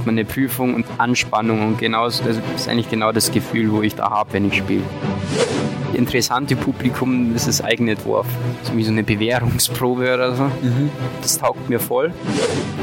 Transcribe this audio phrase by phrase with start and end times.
[0.00, 2.22] hat man eine Prüfung und Anspannung und genau das
[2.56, 4.82] ist eigentlich genau das Gefühl, wo ich da habe, wenn ich spiele.
[5.92, 8.26] Interessante Publikum, das ist eigene Entwurf.
[8.62, 10.44] So wie so eine Bewährungsprobe oder so.
[10.44, 10.90] Mhm.
[11.20, 12.12] Das taugt mir voll.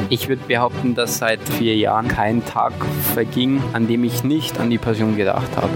[0.09, 2.73] Ich würde behaupten, dass seit vier Jahren kein Tag
[3.13, 5.69] verging, an dem ich nicht an die Passion gedacht habe.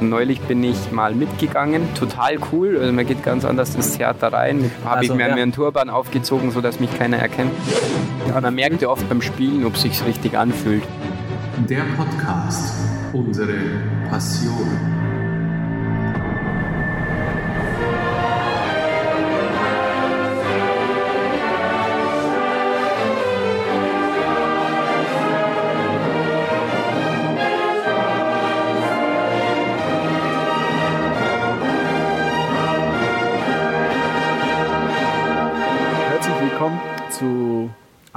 [0.00, 2.78] Neulich bin ich mal mitgegangen, total cool.
[2.78, 4.70] Also man geht ganz anders ins Theater rein.
[4.84, 5.34] Habe also, ich mir, ja.
[5.34, 7.52] mir einen Turban aufgezogen, sodass mich keiner erkennt.
[8.28, 10.82] Ja, man merkt ja oft beim Spielen, ob es sich richtig anfühlt.
[11.68, 12.74] Der Podcast,
[13.12, 13.54] unsere
[14.08, 14.97] Passion.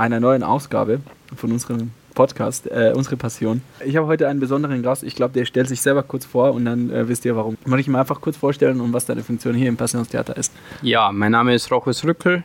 [0.01, 0.99] Einer neuen Ausgabe
[1.35, 3.61] von unserem Podcast, äh, unsere Passion.
[3.85, 5.03] Ich habe heute einen besonderen Gast.
[5.03, 7.55] Ich glaube, der stellt sich selber kurz vor und dann äh, wisst ihr warum.
[7.66, 10.52] Soll ich mal einfach kurz vorstellen und was deine Funktion hier im Passionstheater ist?
[10.81, 12.43] Ja, mein Name ist Rochus Rückel.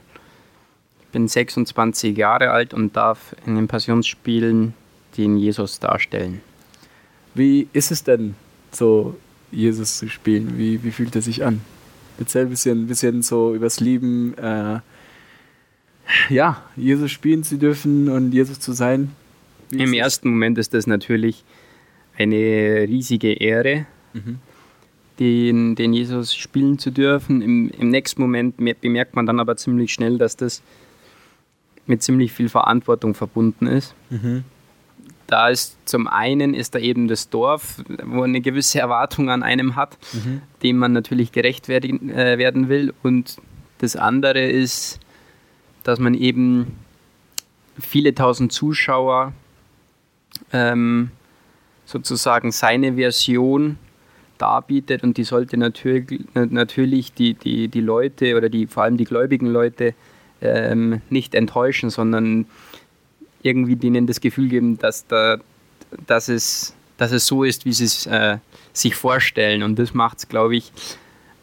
[1.00, 4.74] Ich bin 26 Jahre alt und darf in den Passionsspielen
[5.16, 6.42] den Jesus darstellen.
[7.34, 8.34] Wie ist es denn,
[8.70, 9.16] so
[9.50, 10.58] Jesus zu spielen?
[10.58, 11.62] Wie, wie fühlt er sich an?
[12.18, 14.36] Erzähl ein bisschen, bisschen so übers Lieben.
[14.36, 14.80] Äh,
[16.28, 19.12] ja, Jesus spielen zu dürfen und Jesus zu sein.
[19.70, 21.44] Im ersten Moment ist das natürlich
[22.16, 24.38] eine riesige Ehre, mhm.
[25.18, 27.42] den, den Jesus spielen zu dürfen.
[27.42, 30.62] Im, Im nächsten Moment bemerkt man dann aber ziemlich schnell, dass das
[31.86, 33.94] mit ziemlich viel Verantwortung verbunden ist.
[34.10, 34.44] Mhm.
[35.26, 39.74] Da ist zum einen ist da eben das Dorf, wo eine gewisse Erwartung an einem
[39.74, 40.42] hat, mhm.
[40.62, 42.94] dem man natürlich gerecht werden, äh, werden will.
[43.02, 43.38] Und
[43.78, 45.00] das andere ist
[45.86, 46.76] dass man eben
[47.78, 49.32] viele tausend Zuschauer
[50.52, 51.10] ähm,
[51.84, 53.78] sozusagen seine Version
[54.36, 59.04] darbietet und die sollte natürlich, natürlich die, die, die Leute oder die, vor allem die
[59.04, 59.94] gläubigen Leute
[60.42, 62.46] ähm, nicht enttäuschen, sondern
[63.42, 65.38] irgendwie denen das Gefühl geben, dass, da,
[66.08, 68.38] dass, es, dass es so ist, wie sie es äh,
[68.72, 69.62] sich vorstellen.
[69.62, 70.72] Und das macht es, glaube ich,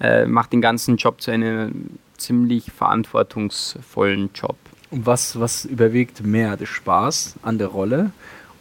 [0.01, 4.55] äh, macht den ganzen Job zu einem ziemlich verantwortungsvollen Job.
[4.91, 8.11] Und was, was überwiegt mehr, der Spaß an der Rolle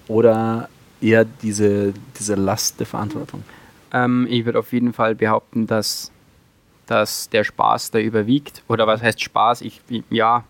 [0.09, 0.69] oder
[1.01, 3.43] eher diese, diese Last der Verantwortung?
[3.93, 6.11] Ähm, ich würde auf jeden Fall behaupten, dass,
[6.87, 8.63] dass der Spaß da überwiegt.
[8.69, 9.61] Oder was heißt Spaß?
[9.63, 10.45] Ich, ja,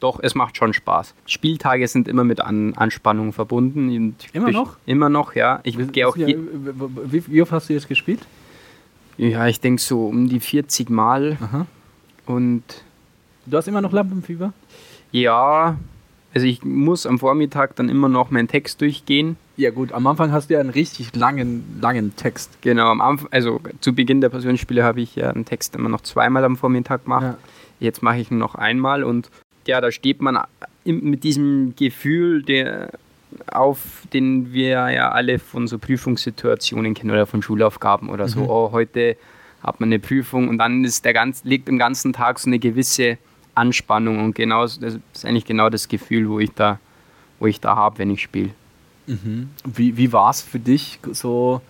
[0.00, 1.14] doch, es macht schon Spaß.
[1.26, 4.16] Spieltage sind immer mit An Anspannung verbunden.
[4.32, 4.76] immer noch?
[4.84, 5.60] Immer noch, ja.
[5.62, 6.16] Ich gehe auch.
[6.16, 8.20] wie, wie, oft hast du jetzt gespielt?
[9.16, 11.36] Ja, ich denke so um die 40 Mal.
[11.40, 11.66] Aha.
[12.26, 12.62] Und
[13.46, 14.52] du hast immer noch Lampenfieber?
[15.10, 15.76] Ja,
[16.34, 19.36] also ich muss am Vormittag dann immer noch meinen Text durchgehen.
[19.56, 22.50] Ja gut, am Anfang hast du ja einen richtig langen, langen Text.
[22.62, 26.00] Genau, am Anfang, also zu Beginn der Passionsspiele habe ich ja einen Text immer noch
[26.00, 27.22] zweimal am Vormittag gemacht.
[27.22, 27.38] Ja.
[27.78, 29.30] Jetzt mache ich ihn noch einmal und
[29.66, 30.38] ja, da steht man
[30.84, 32.90] mit diesem Gefühl, der
[33.46, 38.40] auf, den wir ja alle von so Prüfungssituationen kennen oder von Schulaufgaben oder so.
[38.40, 38.50] Mhm.
[38.50, 39.16] Oh, heute
[39.62, 42.58] hat man eine Prüfung und dann ist der ganz, liegt im ganzen Tag so eine
[42.58, 43.18] gewisse
[43.54, 46.78] Anspannung und genau das ist eigentlich genau das Gefühl, wo ich da,
[47.38, 48.50] wo ich da habe, wenn ich spiele.
[49.06, 49.50] Mhm.
[49.64, 51.60] Wie, wie war es für dich, so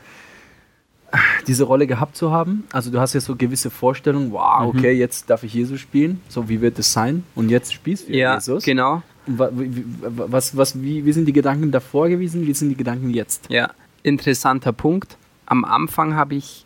[1.47, 2.65] diese Rolle gehabt zu haben?
[2.73, 4.79] Also du hast ja so gewisse Vorstellungen, wow, mhm.
[4.79, 7.25] okay, jetzt darf ich Jesus spielen, so wie wird es sein?
[7.35, 8.65] Und jetzt spielst du ja, Jesus.
[8.65, 9.03] genau.
[9.27, 13.49] Was, was, wie, wie sind die Gedanken davor gewesen, wie sind die Gedanken jetzt?
[13.51, 13.71] Ja,
[14.03, 15.17] interessanter Punkt.
[15.47, 16.65] Am Anfang habe ich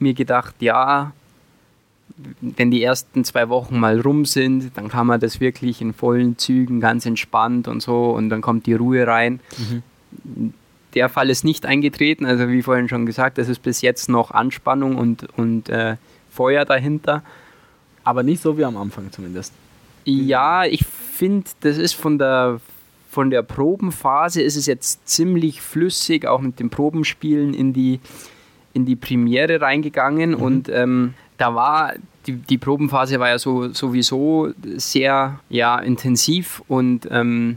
[0.00, 1.12] mir gedacht, ja,
[2.40, 6.38] wenn die ersten zwei Wochen mal rum sind, dann kann man das wirklich in vollen
[6.38, 9.40] Zügen ganz entspannt und so und dann kommt die Ruhe rein.
[9.58, 10.54] Mhm.
[10.94, 14.30] Der Fall ist nicht eingetreten, also wie vorhin schon gesagt, es ist bis jetzt noch
[14.30, 15.96] Anspannung und, und äh,
[16.30, 17.22] Feuer dahinter.
[18.02, 19.52] Aber nicht so wie am Anfang zumindest.
[20.04, 22.60] Ja, ich finde, das ist von der,
[23.10, 27.98] von der Probenphase ist es jetzt ziemlich flüssig, auch mit den Probenspielen in die,
[28.76, 30.36] in die Premiere reingegangen mhm.
[30.36, 31.94] und ähm, da war
[32.26, 37.56] die, die Probenphase war ja so, sowieso sehr ja, intensiv und ähm,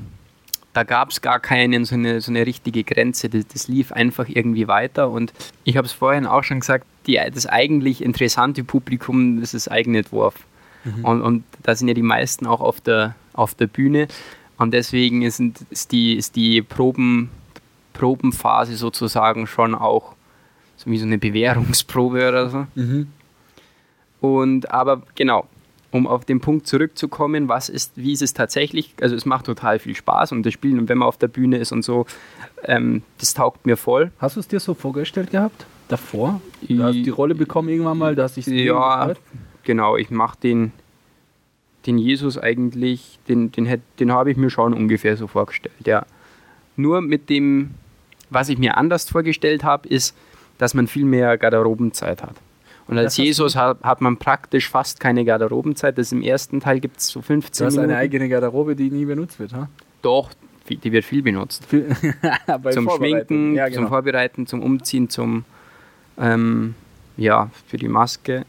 [0.73, 3.27] da gab es gar keine so eine, so eine richtige Grenze.
[3.29, 5.09] Das, das lief einfach irgendwie weiter.
[5.09, 5.33] Und
[5.63, 9.99] ich habe es vorhin auch schon gesagt, die, das eigentlich interessante Publikum, das ist eigene
[9.99, 10.35] Entwurf.
[10.83, 11.05] Mhm.
[11.05, 14.07] Und, und da sind ja die meisten auch auf der, auf der Bühne.
[14.57, 17.29] Und deswegen ist, ist die, ist die Proben,
[17.93, 20.13] Probenphase sozusagen schon auch
[20.79, 22.67] so wie so eine Bewährungsprobe oder so.
[22.75, 23.07] Mhm.
[24.21, 25.45] Und aber genau,
[25.91, 28.93] um auf den Punkt zurückzukommen, was ist, wie ist es tatsächlich?
[29.01, 31.57] Also es macht total viel Spaß und das Spielen und wenn man auf der Bühne
[31.57, 32.05] ist und so,
[32.63, 34.11] ähm, das taugt mir voll.
[34.19, 35.65] Hast du es dir so vorgestellt gehabt?
[35.89, 36.39] Davor?
[36.61, 39.13] Du hast die Rolle bekommen irgendwann mal, da hast dich Ja,
[39.63, 40.71] genau, ich mache den,
[41.87, 46.05] den Jesus eigentlich, den, den, hätt- den habe ich mir schon ungefähr so vorgestellt, ja.
[46.75, 47.71] Nur mit dem,
[48.29, 50.15] was ich mir anders vorgestellt habe, ist,
[50.59, 52.35] dass man viel mehr Garderobenzeit hat.
[52.87, 55.97] Und als Das Jesus hat, hat man praktisch fast keine Garderobenzeit.
[55.97, 57.91] Das im ersten Teil gibt es so 15 Du hast Minuten.
[57.91, 59.69] eine eigene Garderobe, die nie benutzt wird, ha?
[60.01, 60.31] Doch,
[60.69, 61.63] die wird viel benutzt.
[62.71, 62.89] Zum.
[62.89, 63.87] Schminken, ja, zum genau.
[63.89, 65.45] Vorbereiten, zum Umziehen, zum
[66.19, 66.75] ähm,
[67.17, 68.45] ja, für die Maske.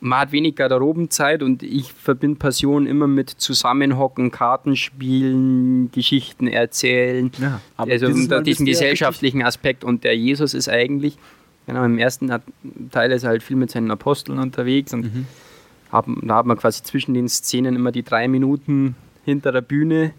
[0.00, 7.30] Man hat wenig Garderobenzeit und ich verbinde Passion immer mit Zusammenhocken, Karten spielen, Geschichten erzählen.
[7.38, 9.84] Ja, aber also unter ja gesellschaftlichen Aspekt.
[9.84, 11.18] Und der Jesus ist eigentlich,
[11.66, 12.30] genau, im ersten
[12.90, 15.26] Teil ist er halt viel mit seinen Aposteln unterwegs und Mhm.
[15.90, 20.12] haben, da hat man quasi zwischen den Szenen immer die drei Minuten hinter der Bühne.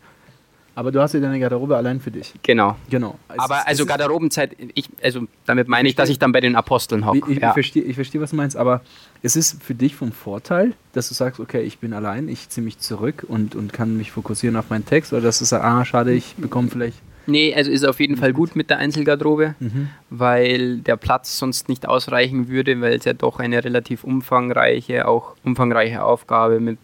[0.79, 2.33] Aber du hast ja deine Garderobe allein für dich.
[2.41, 2.77] Genau.
[2.89, 3.19] Genau.
[3.27, 6.55] Es Aber ist- also Garderobenzeit, ich, also damit meine ich, dass ich dann bei den
[6.55, 7.29] Aposteln hocke.
[7.29, 7.49] ich, Ja.
[7.49, 8.79] ich verstehe, ich verstehe, was du meinst, aber
[9.21, 12.63] es ist für dich vom Vorteil, dass du sagst, okay, ich bin allein, ich ziehe
[12.63, 15.83] mich zurück und, und kann mich fokussieren auf meinen Text, oder dass du sagst, ah,
[15.83, 16.97] schade, ich bekomme vielleicht.
[17.27, 19.89] Nee, also ist auf jeden Fall gut mit der Einzelgarderobe, Mhm.
[20.09, 25.35] weil der Platz sonst nicht ausreichen würde, weil es ja doch eine relativ umfangreiche, auch
[25.43, 26.79] umfangreiche Aufgabe mit,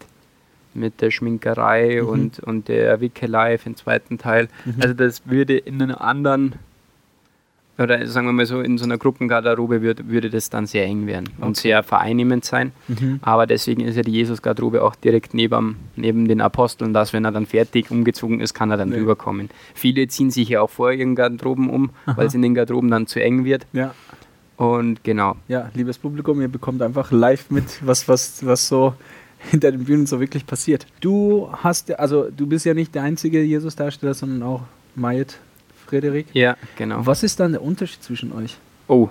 [0.76, 2.08] mit der Schminkerei Mhm.
[2.08, 4.48] und, und der Wickelei für den zweiten Teil.
[4.80, 6.54] Also das würde in einer anderen
[7.78, 11.06] oder sagen wir mal so, in so einer Gruppengarderobe würde, würde das dann sehr eng
[11.06, 12.72] werden und sehr vereinnehmend sein.
[12.88, 13.18] Mhm.
[13.20, 17.32] Aber deswegen ist ja die Jesus-Garderobe auch direkt neben, neben den Aposteln, dass wenn er
[17.32, 18.96] dann fertig umgezogen ist, kann er dann Ja.
[18.98, 19.50] rüberkommen.
[19.74, 23.06] Viele ziehen sich ja auch vor ihren Garderoben um, weil es in den Garderoben dann
[23.06, 23.66] zu eng wird.
[23.74, 23.94] Ja,
[24.56, 25.36] Und genau.
[25.46, 28.94] ja, liebes Publikum, ihr bekommt einfach live mit, was, was, was so
[29.50, 30.86] hinter den Bühnen so wirklich passiert.
[31.00, 34.62] Du hast, also du bist ja nicht der einzige Jesus-Darsteller, sondern auch
[34.94, 35.38] Mayet
[35.86, 36.26] Frederik.
[36.32, 37.04] Ja, genau.
[37.06, 38.56] Was ist dann der Unterschied zwischen euch?
[38.88, 39.08] Oh,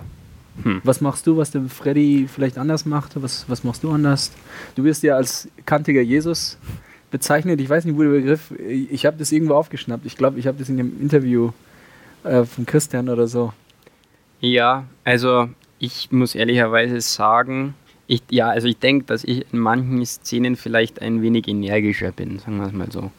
[0.84, 3.20] Was machst du, was der Freddy vielleicht anders macht?
[3.22, 4.32] Was, was machst du anders?
[4.74, 6.56] Du wirst ja als kantiger Jesus
[7.10, 7.60] bezeichnet.
[7.60, 8.52] Ich weiß nicht, wo der Begriff.
[8.58, 10.06] Ich habe das irgendwo aufgeschnappt.
[10.06, 11.50] Ich glaube, ich habe das in dem Interview
[12.24, 13.52] äh, von Christian oder so.
[14.40, 15.48] ja, also
[15.78, 17.74] ich muss ehrlicherweise sagen,
[18.08, 22.38] ich, ja, also ich denke, dass ich in manchen Szenen vielleicht ein wenig energischer bin,
[22.38, 23.10] sagen wir es mal so.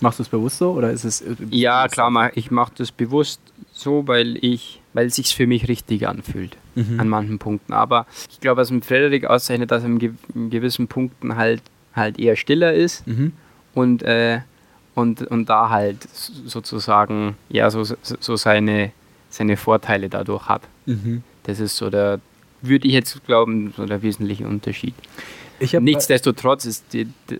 [0.00, 1.20] Machst du es bewusst so oder ist es?
[1.22, 3.40] äh, Ja, klar, ich mache das bewusst
[3.72, 7.00] so, weil ich, weil es sich für mich richtig anfühlt Mhm.
[7.00, 7.72] an manchen Punkten.
[7.74, 11.60] Aber ich glaube, was mit Frederik auszeichnet, dass er in, gew in gewissen Punkten halt
[11.94, 13.32] halt eher stiller ist Mhm.
[13.74, 14.40] und äh,
[14.94, 16.06] und, und da halt
[16.46, 18.92] sozusagen ja so, so- so seine
[19.30, 20.62] seine Vorteile dadurch hat.
[20.86, 21.22] Mhm.
[21.44, 22.20] Das ist so der
[22.62, 24.94] würde ich jetzt glauben, so der wesentliche Unterschied.
[25.80, 27.38] Nichtsdestotrotz ist die, die,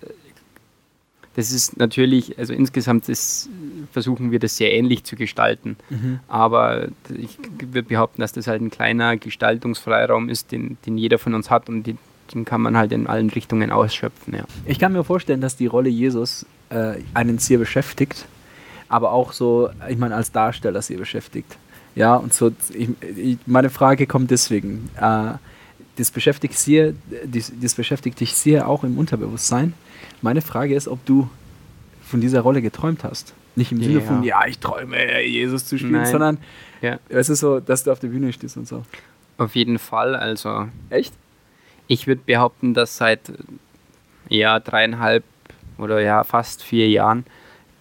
[1.34, 3.48] das ist natürlich, also insgesamt ist,
[3.90, 5.76] versuchen wir das sehr ähnlich zu gestalten.
[5.88, 6.20] Mhm.
[6.28, 11.34] Aber ich würde behaupten, dass das halt ein kleiner Gestaltungsfreiraum ist, den, den jeder von
[11.34, 11.98] uns hat und den,
[12.34, 14.34] den kann man halt in allen Richtungen ausschöpfen.
[14.34, 14.44] Ja.
[14.66, 18.26] Ich kann mir vorstellen, dass die Rolle Jesus äh, einen sehr beschäftigt,
[18.88, 21.56] aber auch so, ich meine, als Darsteller sehr beschäftigt.
[21.94, 24.88] Ja, und so, ich, ich, meine Frage kommt deswegen.
[24.98, 25.34] Äh,
[25.96, 26.94] das beschäftigt, sehr,
[27.26, 29.74] das, das beschäftigt dich sehr auch im Unterbewusstsein.
[30.22, 31.28] Meine Frage ist, ob du
[32.02, 33.34] von dieser Rolle geträumt hast.
[33.56, 34.00] Nicht im Sinne Ja.
[34.00, 36.06] von, ja, ich träume, Jesus zu spielen, Nein.
[36.10, 36.38] sondern
[36.80, 36.98] ja.
[37.10, 38.84] es ist so, dass du auf der Bühne stehst und so.
[39.36, 40.16] Auf jeden Fall.
[40.16, 41.12] Also Echt?
[41.88, 43.20] ich würde behaupten, dass seit
[44.28, 45.24] ja, dreieinhalb
[45.76, 47.24] oder ja fast vier Jahren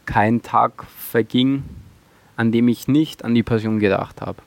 [0.06, 1.64] kein Tag verging,
[2.42, 4.38] an dem ich nicht an die Passion gedacht habe.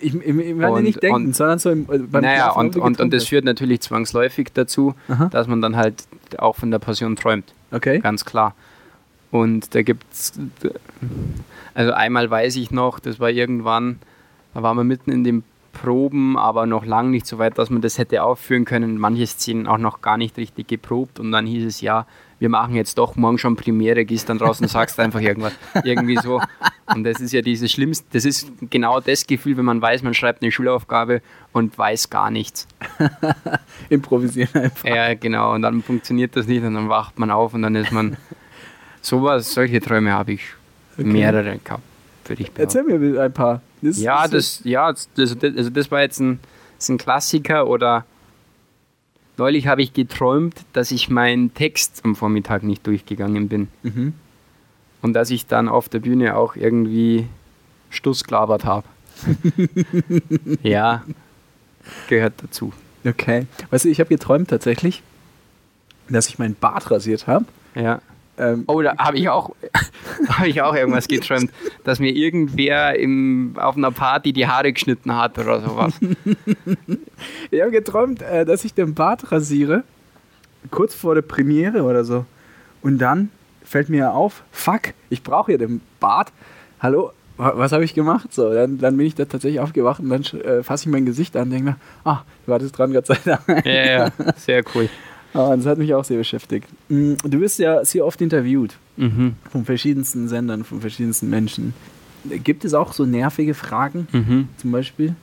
[0.00, 2.76] Ich, ich, ich meine Und- nicht denken, und- sondern so im, äh, beim naja, und,
[2.76, 5.26] und, und das führt natürlich zwangsläufig dazu, Aha.
[5.30, 6.04] dass man dann halt
[6.38, 7.98] auch von der Passion träumt, Okay.
[8.00, 8.54] ganz klar.
[9.32, 10.32] Und da gibt es,
[11.74, 13.98] also einmal weiß ich noch, das war irgendwann,
[14.54, 17.80] da waren wir mitten in den Proben, aber noch lang nicht so weit, dass man
[17.80, 18.98] das hätte aufführen können.
[18.98, 22.06] Manche Szenen auch noch gar nicht richtig geprobt und dann hieß es ja,
[22.40, 25.52] wir machen jetzt doch morgen schon Premiere, gehst dann raus und sagst einfach irgendwas.
[25.84, 26.40] Irgendwie so.
[26.86, 30.14] Und das ist ja dieses Schlimmste, das ist genau das Gefühl, wenn man weiß, man
[30.14, 31.20] schreibt eine Schulaufgabe
[31.52, 32.66] und weiß gar nichts.
[33.90, 34.88] Improvisieren einfach.
[34.88, 35.54] Ja, genau.
[35.54, 38.16] Und dann funktioniert das nicht und dann wacht man auf und dann ist man.
[39.02, 40.42] Sowas, solche Träume habe ich
[40.98, 41.82] mehrere gehabt,
[42.26, 42.78] würde ich behaupten.
[42.78, 43.62] Erzähl mir ein paar.
[43.80, 46.38] Das, Ja, das, ja, das, das, also das war jetzt ein,
[46.86, 48.04] ein Klassiker oder
[49.40, 54.12] neulich habe ich geträumt, dass ich meinen Text am Vormittag nicht durchgegangen bin Mhm.
[55.02, 57.26] und dass ich dann auf der Bühne auch irgendwie
[57.88, 58.86] Stuss gelabert habe.
[60.62, 61.02] ja,
[62.08, 62.72] gehört dazu.
[63.04, 63.46] Okay.
[63.70, 65.02] Weißt du, ich habe geträumt tatsächlich.
[66.08, 67.44] dass ich meinen Bart rasiert habe.
[67.76, 68.00] Ja.
[68.36, 69.54] Ähm, Oh, da habe ich auch,
[70.28, 71.50] habe ich auch irgendwas geträumt,
[71.84, 75.94] dass mir irgendwer im, auf einer Party die Haare geschnitten hat oder sowas.
[77.50, 79.84] Ich habe geträumt, äh, dass ich den Bart rasiere,
[80.70, 82.24] kurz vor der Premiere oder so.
[82.82, 83.30] Und dann
[83.64, 86.32] fällt mir auf, fuck, ich brauche ja den Bart.
[86.80, 88.32] Hallo, wa- was habe ich gemacht?
[88.32, 91.36] So, dann, dann bin ich da tatsächlich aufgewacht und dann äh, fasse ich mein Gesicht
[91.36, 93.42] an und denke mir, ah, du wartest dran, Gott sei Dank.
[93.66, 94.88] Ja, ja, sehr cool.
[95.34, 96.68] Ah, das hat mich auch sehr beschäftigt.
[96.88, 101.72] Mm, Du wirst ja sehr oft interviewt Mhm, von verschiedensten Sendern, von verschiedensten Menschen.
[102.44, 104.48] Gibt es auch so nervige Fragen mhm.
[104.58, 105.14] zum Beispiel?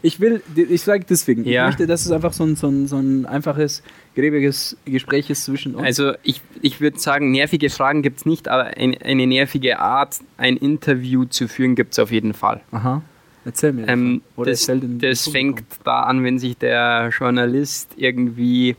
[0.00, 1.64] Ich will, ich sage deswegen, Ja.
[1.64, 3.82] ich möchte, dass es einfach so ein, so ein, so ein einfaches,
[4.14, 5.84] gräbiges Gespräch ist zwischen uns.
[5.84, 10.18] Also ich, ich würde sagen, nervige Fragen gibt es nicht, aber ein, eine nervige Art,
[10.36, 12.60] ein Interview zu führen, gibt es auf jeden Fall.
[12.70, 13.00] Aha,
[13.46, 13.88] erzähl mir.
[13.88, 18.76] Ähm, das das fängt da an, wenn sich der Journalist irgendwie,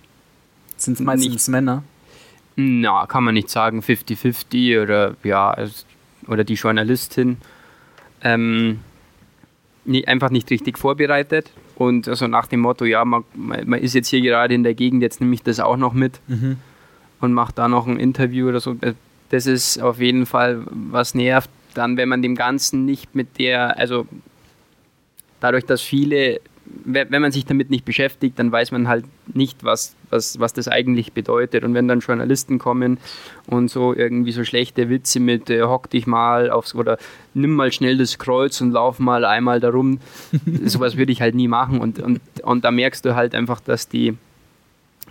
[0.77, 1.83] Sind es meistens nicht- Männer?
[2.57, 5.55] na, kann man nicht sagen, 50-50 oder ja,
[6.27, 7.37] oder die Journalistin,
[8.21, 8.79] ähm,
[9.83, 11.51] nie, einfach nicht richtig vorbereitet.
[11.75, 15.01] Und also nach dem Motto, ja, man, man ist jetzt hier gerade in der Gegend,
[15.01, 16.19] jetzt nehme ich das auch noch mit.
[16.27, 16.57] Mhm.
[17.21, 18.75] und macht da noch ein Interview oder so.
[19.29, 21.49] Das ist auf jeden Fall, was nervt.
[21.73, 24.05] Dann, wenn man dem Ganzen nicht mit der, also
[25.39, 26.39] dadurch, dass viele,
[26.83, 30.67] wenn man sich damit nicht beschäftigt, dann weiß man halt nicht, was, was, was das
[30.67, 31.63] eigentlich bedeutet.
[31.63, 32.97] Und wenn dann Journalisten kommen
[33.47, 36.97] und so irgendwie so schlechte Witze mit äh, hock dich mal aufs oder
[37.33, 39.99] nimm mal schnell das Kreuz und lauf mal einmal darum,
[40.65, 41.79] sowas würde ich halt nie machen.
[41.79, 44.15] Und, und, und da merkst du halt einfach, dass die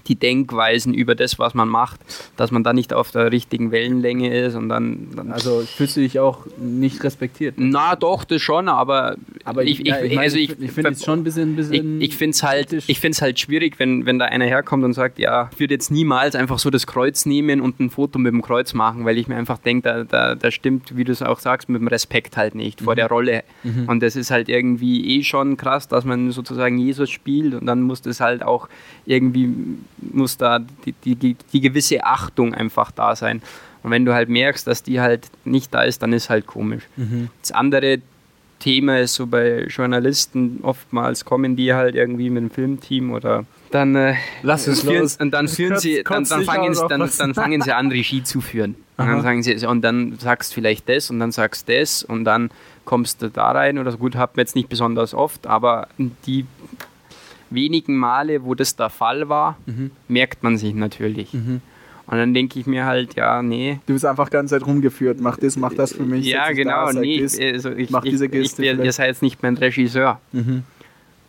[0.06, 2.00] die Denkweisen über das, was man macht,
[2.36, 6.00] dass man da nicht auf der richtigen Wellenlänge ist und dann, dann Also fühlst du
[6.00, 7.54] dich auch nicht respektiert?
[7.56, 11.04] na doch, das schon, aber, Aber ich, ich, ja, ich, also ich, ich, finde es
[11.04, 12.84] schon ein bisschen, ich, bisschen ich finde es halt, kritisch.
[12.88, 15.90] ich find's halt schwierig, wenn, wenn da einer herkommt und sagt, ja, ich würde jetzt
[15.90, 19.26] niemals einfach so das Kreuz nehmen und ein Foto mit dem Kreuz machen, weil ich
[19.28, 22.36] mir einfach denke, da, da, da stimmt, wie du es auch sagst, mit dem Respekt
[22.36, 22.84] halt nicht Mhm.
[22.84, 23.42] vor der Rolle.
[23.86, 27.82] Und das ist halt irgendwie eh schon krass, dass man sozusagen Jesus spielt und dann
[27.82, 28.68] muss das halt auch
[29.06, 29.48] irgendwie,
[29.98, 33.42] muss da die, die, die, gewisse Achtung einfach da sein.
[33.82, 36.84] Und wenn du halt merkst, dass die halt nicht da ist, dann ist halt komisch.
[36.96, 37.28] Mhm.
[37.40, 37.98] Das andere
[38.58, 43.96] Thema ist so bei Journalisten, oftmals kommen die halt irgendwie mit einem Filmteam oder dann,
[43.96, 45.16] äh, Lass es führen, los.
[45.16, 48.76] und dann führen sie, dann, dann, fangen, dann, dann fangen sie an, Regie zu führen.
[48.96, 52.04] Und dann sagen sie, und dann sagst du vielleicht das und dann sagst du das
[52.04, 52.50] und dann
[52.84, 53.98] kommst du da rein oder so.
[53.98, 56.46] Gut, hat man jetzt nicht besonders oft, aber die
[57.54, 59.90] wenigen Male, wo das der Fall war, Mhm.
[60.08, 61.32] merkt man sich natürlich.
[61.34, 65.36] Und dann denke ich mir halt, ja, nee, Du bist einfach ganz Zeit rumgeführt, mach
[65.38, 66.26] das, mach das für mich.
[66.26, 66.92] ja, genau.
[66.92, 67.38] da, nee, das.
[67.38, 70.20] also ich, mach ich, diese ich, Geste ihr, ihr seid jetzt nicht mein Regisseur.
[70.32, 70.64] Mhm.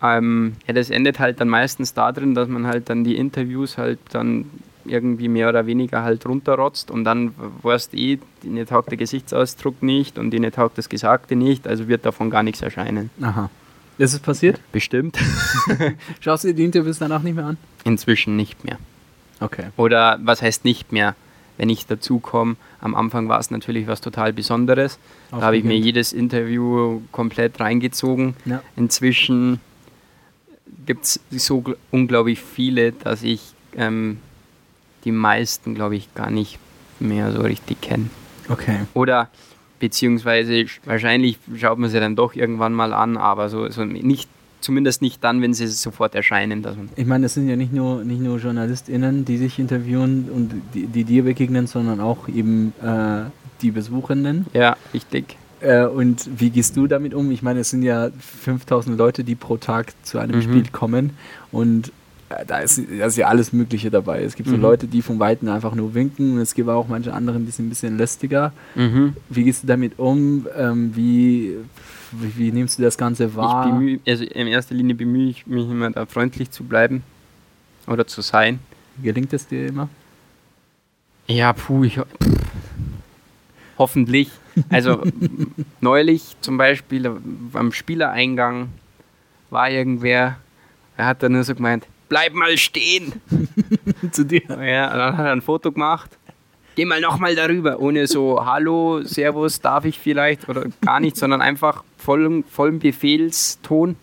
[0.04, 4.00] Ähm, ja, das endet halt dann meistens darin, dass man halt dann die Interviews halt
[4.12, 4.46] dann
[4.88, 9.82] irgendwie mehr oder weniger halt runterrotzt und dann weißt du eh, denen taugt der Gesichtsausdruck
[9.82, 13.10] nicht und denen taugt das Gesagte nicht, also wird davon gar nichts erscheinen.
[13.22, 13.50] Aha.
[13.98, 14.60] Ist es passiert?
[14.72, 15.18] Bestimmt.
[16.20, 17.58] Schaust du dir die Interviews danach nicht mehr an?
[17.84, 18.78] Inzwischen nicht mehr.
[19.40, 19.68] Okay.
[19.78, 21.16] Oder was heißt nicht mehr?
[21.58, 25.00] Wenn ich dazu komme, am Anfang war es natürlich was total Besonderes.
[25.32, 28.36] Da habe ich mir jedes Interview komplett reingezogen.
[28.44, 28.62] Ja.
[28.76, 29.62] Inzwischen
[30.86, 34.20] gibt es so gl- unglaublich viele, dass ich ähm,
[35.06, 36.60] die meisten, glaube ich, gar nicht
[37.00, 38.10] mehr so richtig kenne.
[38.50, 38.80] Okay.
[38.94, 39.30] Oder
[39.90, 44.28] beziehungsweise sch- wahrscheinlich schaut man sie dann doch irgendwann mal an, aber so, so nicht,
[44.62, 46.66] zumindest nicht dann, wenn sie sofort erscheinen.
[46.96, 50.88] Ich meine, es sind ja nicht nur, nicht nur JournalistInnen, die sich interviewen und die,
[50.88, 53.30] die dir begegnen, sondern auch eben äh,
[53.62, 54.46] die Besuchenden.
[54.54, 55.38] ja, richtig.
[55.62, 57.32] Äh, und wie gehst du damit um?
[57.32, 58.10] Ich meine, es sind ja
[58.44, 60.42] 5000 Leute, die pro Tag zu einem Mhm.
[60.42, 61.12] Spiel kommen
[61.52, 61.92] und
[62.46, 64.24] da ist, da ist ja alles Mögliche dabei.
[64.24, 64.62] Es gibt so Mhm.
[64.62, 67.68] Leute, die von Weitem einfach nur winken und es gibt auch manche anderen, die sind
[67.68, 68.52] ein bisschen lästiger.
[68.76, 69.16] Mhm.
[69.30, 70.48] Wie gehst du damit um?
[70.58, 71.56] Ähm, wie,
[72.12, 73.66] wie, wie nimmst du das Ganze wahr?
[73.70, 77.04] Bemühe, also in erster Linie bemühe ich mich immer da freundlich zu bleiben
[77.88, 78.60] oder zu sein.
[79.02, 79.90] Gelingt es dir immer?
[81.28, 82.06] Ja, puh, ich, pff,
[83.78, 84.32] hoffentlich.
[84.70, 85.02] Also
[85.82, 87.12] neulich zum Beispiel
[87.54, 88.70] am Spielereingang
[89.50, 90.38] war irgendwer,
[90.98, 93.14] er hat dann nur so gemeint, bleib mal stehen.
[94.12, 94.42] Zu dir?
[94.48, 96.18] Ja, und dann hat er ein Foto gemacht.
[96.76, 101.42] Geh mal nochmal darüber, ohne so Hallo, Servus, darf ich vielleicht oder gar nicht, sondern
[101.42, 103.96] einfach vollen, vollen Befehlston.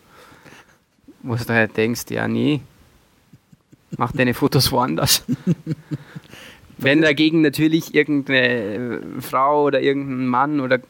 [1.23, 2.63] Wo du halt denkst, ja, nee,
[3.99, 5.23] mach deine Fotos woanders.
[6.79, 10.81] Wenn dagegen natürlich irgendeine Frau oder irgendein Mann oder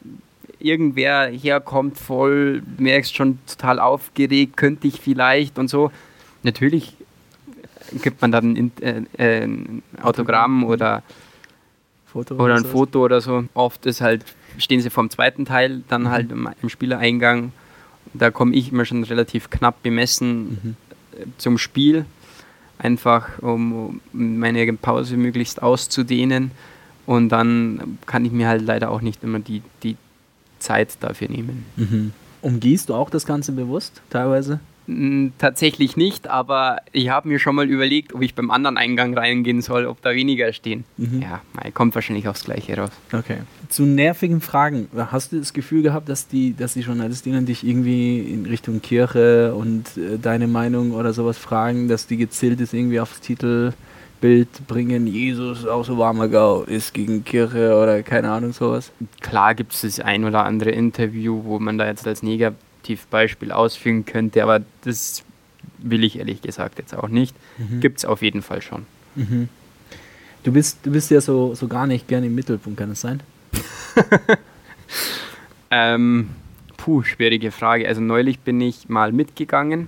[0.59, 5.91] irgendwer herkommt, voll, merkst schon total aufgeregt, könnte ich vielleicht und so.
[6.43, 6.95] Natürlich
[8.01, 11.03] gibt man dann ein, äh, äh, ein Autogramm oder,
[12.05, 12.65] Foto oder ein?
[12.65, 13.45] Foto oder so.
[13.53, 14.23] Oft ist halt,
[14.57, 17.51] stehen sie vom zweiten Teil, dann halt im, im Spielereingang.
[18.13, 20.75] Da komme ich immer schon relativ knapp bemessen
[21.13, 22.05] äh, zum Spiel,
[22.77, 26.51] einfach um, um meine Pause möglichst auszudehnen.
[27.05, 29.97] Und dann kann ich mir halt leider auch nicht immer die, die
[30.59, 31.65] Zeit dafür nehmen.
[31.75, 32.13] Mhm.
[32.41, 34.59] Umgehst du auch das Ganze bewusst, teilweise?
[35.37, 39.61] Tatsächlich nicht, aber ich habe mir schon mal überlegt, ob ich beim anderen Eingang reingehen
[39.61, 40.83] soll, ob da weniger stehen.
[40.97, 41.21] Mhm.
[41.21, 42.91] Ja, kommt wahrscheinlich aufs Gleiche raus.
[43.13, 43.37] Okay.
[43.69, 44.89] Zu nervigen Fragen.
[44.93, 49.55] Hast du das Gefühl gehabt, dass die, dass die Journalistinnen dich irgendwie in Richtung Kirche
[49.55, 55.07] und äh, deine Meinung oder sowas fragen, dass die gezielt ist irgendwie aufs Titelbild bringen,
[55.07, 58.91] Jesus aus Obermagau ist gegen Kirche oder keine Ahnung sowas?
[59.21, 62.21] Klar gibt es das ein oder andere Interview, wo man da jetzt als
[62.83, 65.23] Negativbeispiel ausführen könnte, aber das
[65.79, 67.35] will ich ehrlich gesagt jetzt auch nicht.
[67.79, 68.85] Gibt es auf jeden Fall schon.
[69.15, 69.49] Mhm.
[70.43, 73.21] Du bist, du bist ja so, so gar nicht gerne im Mittelpunkt, kann es sein?
[75.75, 76.29] Ähm,
[76.77, 77.87] puh, schwierige Frage.
[77.87, 79.87] Also neulich bin ich mal mitgegangen,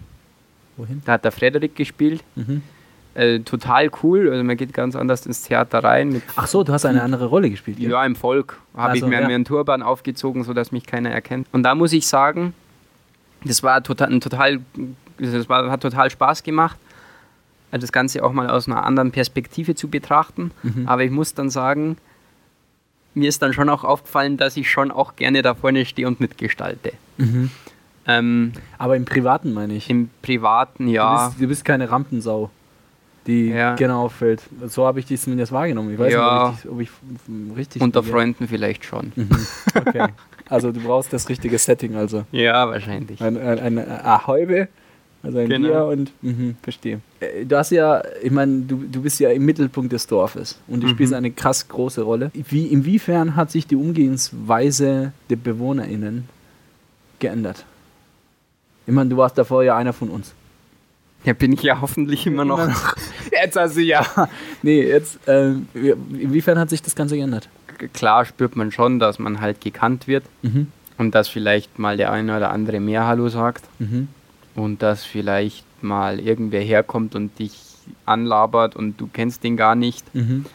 [0.78, 1.04] Wohin?
[1.06, 2.24] da hat der Frederik gespielt.
[2.34, 2.64] Mhm.
[3.14, 6.24] Äh, total cool, also man geht ganz anders ins Theater rein.
[6.36, 7.78] Ach so, du hast eine andere Rolle gespielt.
[7.78, 9.28] Ja, im Volk habe Also, ich mir, ja.
[9.28, 11.48] mir einen Turban aufgezogen, sodass mich keiner erkennt.
[11.52, 12.56] Und da muss ich sagen,
[13.46, 14.60] das war total, ein total,
[15.18, 16.78] das war, hat total Spaß gemacht,
[17.72, 20.52] äh, das Ganze auch mal aus einer anderen Perspektive zu betrachten.
[20.64, 20.88] Mhm.
[20.88, 21.98] Aber ich muss dann sagen,
[23.14, 26.20] mir ist dann schon auch aufgefallen, dass ich schon auch gerne da vorne stehe und
[26.20, 26.92] mitgestalte.
[27.18, 27.50] Mhm.
[28.08, 29.90] Ähm, Aber im Privaten meine ich.
[29.90, 31.28] Im Privaten, Du, ja.
[31.30, 32.52] bist, du bist keine Rampensau,
[33.26, 33.74] die Ja.
[33.76, 34.44] gerne auffällt.
[34.68, 35.92] So habe ich dich zumindest wahrgenommen.
[35.94, 36.50] Ich weiß Ja.
[36.52, 39.12] nicht, ob ich, ob ich richtig Unter Freunden vielleicht schon.
[39.16, 39.30] Mhm.
[39.74, 40.08] Okay.
[40.50, 42.26] Also du brauchst das richtige Setting, also.
[42.32, 43.20] Ja, wahrscheinlich.
[43.22, 44.68] Ein, ein, eine Ahäube,
[45.24, 45.68] also ein Genau.
[45.70, 47.00] Bier und mhm, verstehe.
[47.20, 50.82] Äh, Du hast ja, ich meine, du, du bist ja im Mittelpunkt des Dorfes und
[50.82, 50.92] du Mhm.
[50.92, 52.30] spielst eine krass große Rolle.
[52.34, 56.30] Wie, inwiefern hat sich die Umgehensweise der BewohnerInnen
[57.20, 57.66] geändert?
[58.88, 60.34] Ich meine, du warst davor ja einer von uns.
[61.24, 62.60] Ja, bin ich ja hoffentlich immer noch.
[63.32, 64.06] Jetzt hast du ja.
[64.62, 67.50] Nee, jetzt, ähm, inwiefern hat sich das Ganze geändert?
[67.94, 70.24] Klar spürt man schon, dass man halt gekannt wird.
[70.42, 70.68] Mhm.
[70.98, 74.08] Und dass vielleicht mal der eine oder andere mehr Hallo sagt Mhm.
[74.56, 77.60] und dass vielleicht mal irgendwer herkommt und dich
[78.06, 80.04] anlabert und du kennst den gar nicht.
[80.16, 80.46] Mhm.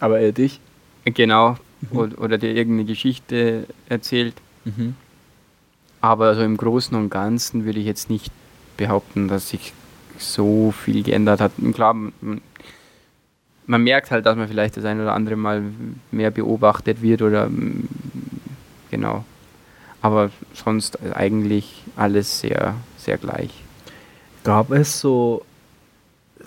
[0.00, 0.60] Aber er dich?
[1.04, 1.56] Genau.
[1.90, 4.34] Oder, oder dir irgendeine Geschichte erzählt.
[4.64, 4.94] Mhm.
[6.00, 8.30] Aber so im Großen und Ganzen würde ich jetzt nicht
[8.76, 9.72] behaupten, dass sich
[10.18, 11.52] so viel geändert hat.
[11.58, 12.40] Und Klar, man,
[13.72, 15.62] man merkt halt, dass man vielleicht das ein oder andere Mal
[16.10, 17.88] mehr beobachtet wird oder mm,
[18.90, 19.24] genau.
[20.02, 23.50] Aber sonst eigentlich alles sehr, sehr gleich.
[24.44, 25.42] Gab es so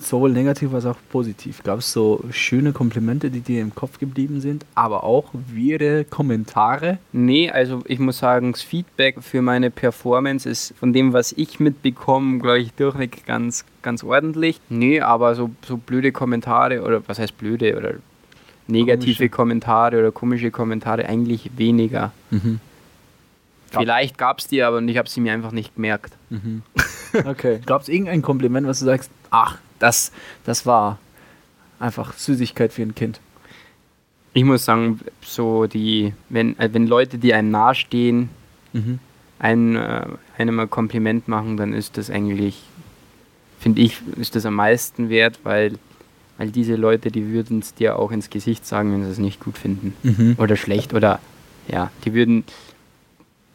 [0.06, 1.64] sowohl negativ als auch positiv?
[1.64, 7.00] Gab es so schöne Komplimente, die dir im Kopf geblieben sind, aber auch wirre Kommentare?
[7.12, 11.60] Nee, also ich muss sagen, das Feedback für meine Performance ist von dem, was ich
[11.60, 14.60] mitbekomme, glaube ich, durchweg ganz, ganz ordentlich.
[14.70, 17.94] Nee, aber so, so blöde Kommentare oder was heißt blöde oder
[18.68, 19.30] negative Komische.
[19.30, 22.12] Kommentare oder komische Kommentare eigentlich weniger.
[22.32, 22.60] Mhm.
[23.72, 26.14] Vielleicht gab es die, aber ich habe sie mir einfach nicht gemerkt.
[26.30, 26.64] Mhm.
[27.24, 27.62] Okay.
[27.66, 30.12] Gab es irgendein Kompliment, was du sagst, ach, das,
[30.46, 31.00] das war
[31.80, 33.20] einfach Süßigkeit für ein Kind?
[34.34, 38.30] Ich muss sagen, so die, wenn, äh, wenn Leute, die einem nahestehen,
[38.74, 39.00] Mhm.
[39.40, 40.06] ein, äh,
[40.38, 42.62] einem ein Kompliment machen, dann ist das eigentlich,
[43.58, 45.76] finde ich, ist das am meisten wert, weil,
[46.38, 49.40] weil diese Leute, die würden es dir auch ins Gesicht sagen, wenn sie es nicht
[49.40, 49.94] gut finden.
[50.04, 50.36] Mhm.
[50.38, 51.20] Oder schlecht oder
[51.70, 52.44] ja, die würden,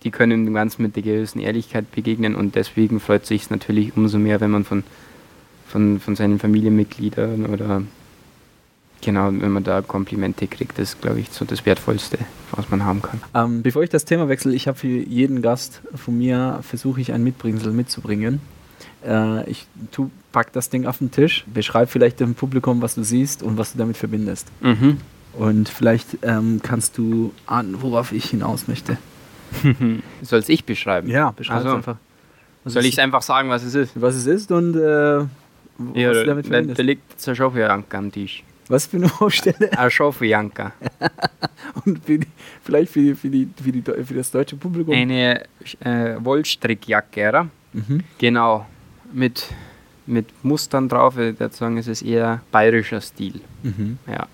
[0.03, 4.19] die können dem Ganzen mit der gewissen Ehrlichkeit begegnen und deswegen freut sich natürlich umso
[4.19, 4.85] mehr, wenn man von,
[5.71, 7.83] von, von seinen Familienmitgliedern oder
[9.03, 12.19] genau, wenn man da Komplimente kriegt, das ist, glaube ich, so das Wertvollste,
[12.53, 13.21] was man haben kann.
[13.35, 17.13] Ähm, bevor ich das Thema wechsle, ich habe für jeden Gast von mir, versuche ich
[17.13, 18.41] ein Mitbringsel mitzubringen.
[19.07, 23.03] Äh, ich tu, pack das Ding auf den Tisch, beschreib vielleicht dem Publikum, was du
[23.03, 24.49] siehst und was du damit verbindest.
[24.61, 24.99] Mhm.
[25.33, 28.99] Und vielleicht ähm, kannst du ahnen, worauf ich hinaus möchte.
[30.23, 31.09] Soll es ich beschreiben?
[31.09, 31.97] Ja, beschreib Also, es einfach.
[32.65, 33.93] Was Soll ich es einfach sagen, was es ist?
[34.01, 35.25] was es ist und äh,
[35.89, 36.79] was Ja, du da, damit da, verbindest.
[36.79, 38.45] da liegt jetzt eine Schaufeljanka am Tisch.
[38.69, 40.73] was für eine Baustelle Eine Schaufeljanka.
[41.85, 42.27] und für die,
[42.63, 44.95] vielleicht für, die, für, die, für, die, für das deutsche Publikum.
[44.95, 45.43] Eine
[45.81, 47.49] äh, Wollstrickjacke, oder?
[47.73, 48.03] Mhm.
[48.19, 48.67] Genau.
[49.13, 49.47] Mit,
[50.07, 51.19] mit Mustern drauf.
[51.19, 53.41] Ich würde sagen, es ist eher bayerischer Stil.
[53.63, 53.99] Mhm.
[54.07, 54.27] Ja.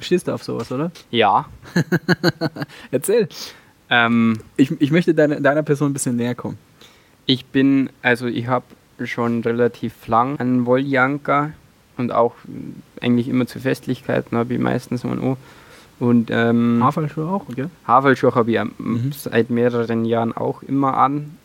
[0.00, 0.90] Stehst du auf sowas, oder?
[1.10, 1.46] Ja.
[2.90, 3.28] Erzähl.
[3.90, 6.58] Ähm, Ich, ich möchte deine, deiner Person ein bisschen näher kommen.
[7.26, 8.64] ich bin, also ich habe
[9.06, 11.50] schon relativ lang einen Wolljanker
[11.96, 12.34] und auch
[13.00, 15.36] eigentlich immer zu Festlichkeiten habe ich meistens ein O.
[15.98, 17.66] Und ähm, Haferlschuhe auch, okay?
[17.86, 19.12] Haferlschuhe habe ich Mhm.
[19.12, 21.36] seit mehreren Jahren auch immer an.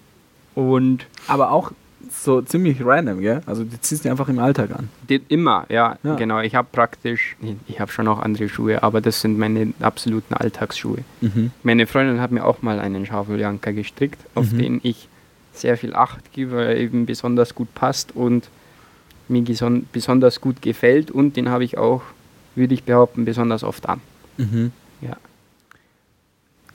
[0.53, 1.71] Und Aber auch
[2.09, 3.41] so ziemlich random, gell?
[3.45, 4.87] Also die ziehst du einfach im Alltag an.
[5.09, 6.15] die, immer, ja, Ja.
[6.15, 6.39] genau.
[6.39, 10.33] Ich habe praktisch, ich, ich habe schon auch andere Schuhe, aber das sind meine absoluten
[10.35, 10.99] Alltagsschuhe.
[11.63, 14.57] Meine Freundin hat mir auch mal einen Schafeljanker gestrickt, auf Mhm.
[14.57, 15.09] den ich
[15.57, 18.49] sehr viel Acht gebe, weil er eben besonders gut passt und
[19.27, 19.43] mir
[19.91, 22.03] besonders gut gefällt und den habe ich auch,
[22.55, 24.01] würde ich behaupten, besonders oft an.
[25.01, 25.17] Ja.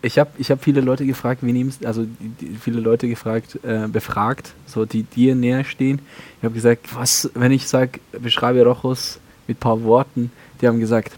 [0.03, 3.87] Ich habe ich hab viele Leute gefragt, wie nimmst also die, viele Leute gefragt, äh,
[3.87, 6.01] befragt, so die dir näher stehen.
[6.39, 10.81] Ich habe gesagt, was, wenn ich sage, beschreibe Rochus mit ein paar Worten, die haben
[10.81, 11.13] gesagt,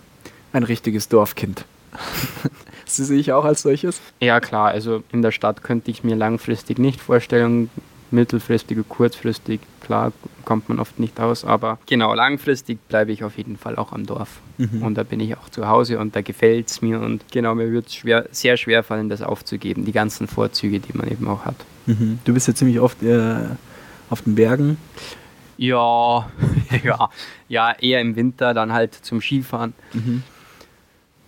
[0.53, 1.64] ein richtiges Dorfkind.
[2.96, 4.00] Sie sehe ich auch als solches?
[4.20, 7.70] Ja klar, also in der Stadt könnte ich mir langfristig nicht vorstellen,
[8.12, 10.12] mittelfristig und kurzfristig, klar,
[10.44, 14.07] kommt man oft nicht aus, aber genau, langfristig bleibe ich auf jeden Fall auch am
[14.07, 14.40] Dorf.
[14.59, 14.83] Mhm.
[14.83, 17.72] Und da bin ich auch zu Hause und da gefällt es mir und genau, mir
[17.72, 21.44] wird es schwer, sehr schwer fallen, das aufzugeben, die ganzen Vorzüge, die man eben auch
[21.44, 21.57] hat.
[21.87, 22.18] Mhm.
[22.24, 23.35] Du bist ja ziemlich oft äh,
[24.11, 24.76] auf den Bergen.
[25.57, 26.28] Ja,
[26.85, 27.09] ja,
[27.48, 29.74] ja, eher im Winter, dann halt zum Skifahren.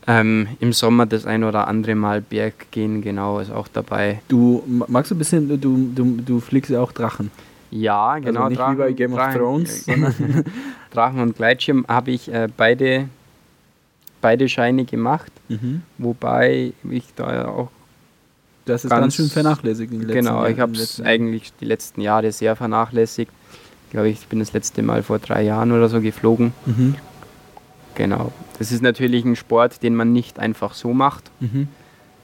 [0.07, 4.21] Ähm, Im Sommer das ein oder andere Mal Berg gehen, genau, ist auch dabei.
[4.29, 7.31] Du ma- magst du ein bisschen, du, du, du fliegst ja auch Drachen.
[7.71, 8.45] Ja, genau.
[8.45, 10.15] also nicht wie bei Game of Thrones, sondern
[10.93, 13.09] Drachen und Gleitschirm habe ich äh, beide,
[14.21, 15.83] beide Scheine gemacht, mhm.
[15.99, 17.71] wobei ich da ja auch,
[18.67, 21.65] das ist Ganz- ganz, schön vernachlässigt in den letzten genau, ich habe es eigentlich die
[21.65, 23.33] letzten Jahre sehr vernachlässigt.
[23.87, 26.53] Ich glaube, ich bin das letzte Mal vor drei Jahren oder so geflogen.
[26.67, 26.95] Mhm.
[27.95, 28.33] Genau.
[28.59, 31.69] Das ist natürlich ein Sport, den man nicht einfach so macht, Mhm.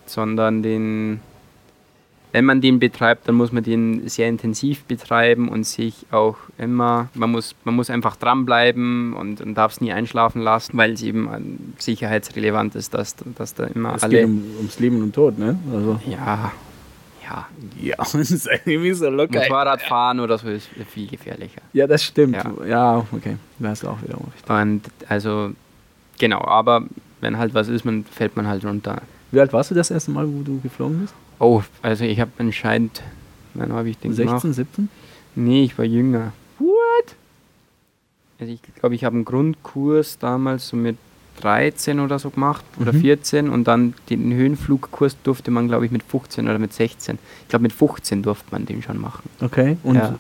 [0.07, 1.21] sondern den,
[2.33, 7.09] wenn man den betreibt, dann muss man den sehr intensiv betreiben und sich auch immer,
[7.15, 11.03] man muss, man muss einfach dranbleiben und, und darf es nie einschlafen lassen, weil es
[11.03, 14.17] eben ähm, sicherheitsrelevant ist, dass, dass da immer Es alle.
[14.19, 15.59] geht um, ums Leben und Tod, ne?
[15.73, 16.01] Also.
[16.09, 16.53] ja,
[17.31, 17.47] ja.
[17.81, 19.41] Ja, das ist irgendwie so locker.
[19.41, 21.61] Motorradfahren oder so ist viel gefährlicher.
[21.73, 22.37] Ja, das stimmt.
[22.37, 22.53] Ja.
[22.67, 23.37] Ja, okay.
[23.59, 24.49] Da hast du auch wieder recht.
[24.49, 25.53] Und also,
[26.19, 26.85] genau, aber
[27.21, 29.03] wenn halt was ist, man fällt man halt runter.
[29.31, 31.15] Wie alt warst du das erste Mal, wo du geflogen bist?
[31.39, 33.03] Oh, also ich habe anscheinend,
[33.55, 34.55] wann habe ich den 16, gemacht?
[34.55, 34.89] 17?
[35.37, 36.33] Nee, ich war jünger.
[36.59, 37.17] What?
[38.41, 40.97] Also ich glaube, ich habe einen Grundkurs damals so mit
[41.41, 43.01] 13 oder so gemacht oder Mhm.
[43.01, 47.19] 14 und dann den Höhenflugkurs durfte man, glaube ich, mit 15 oder mit 16.
[47.43, 49.29] Ich glaube, mit 15 durfte man den schon machen.
[49.41, 49.77] Okay.
[49.83, 50.15] Und Ja.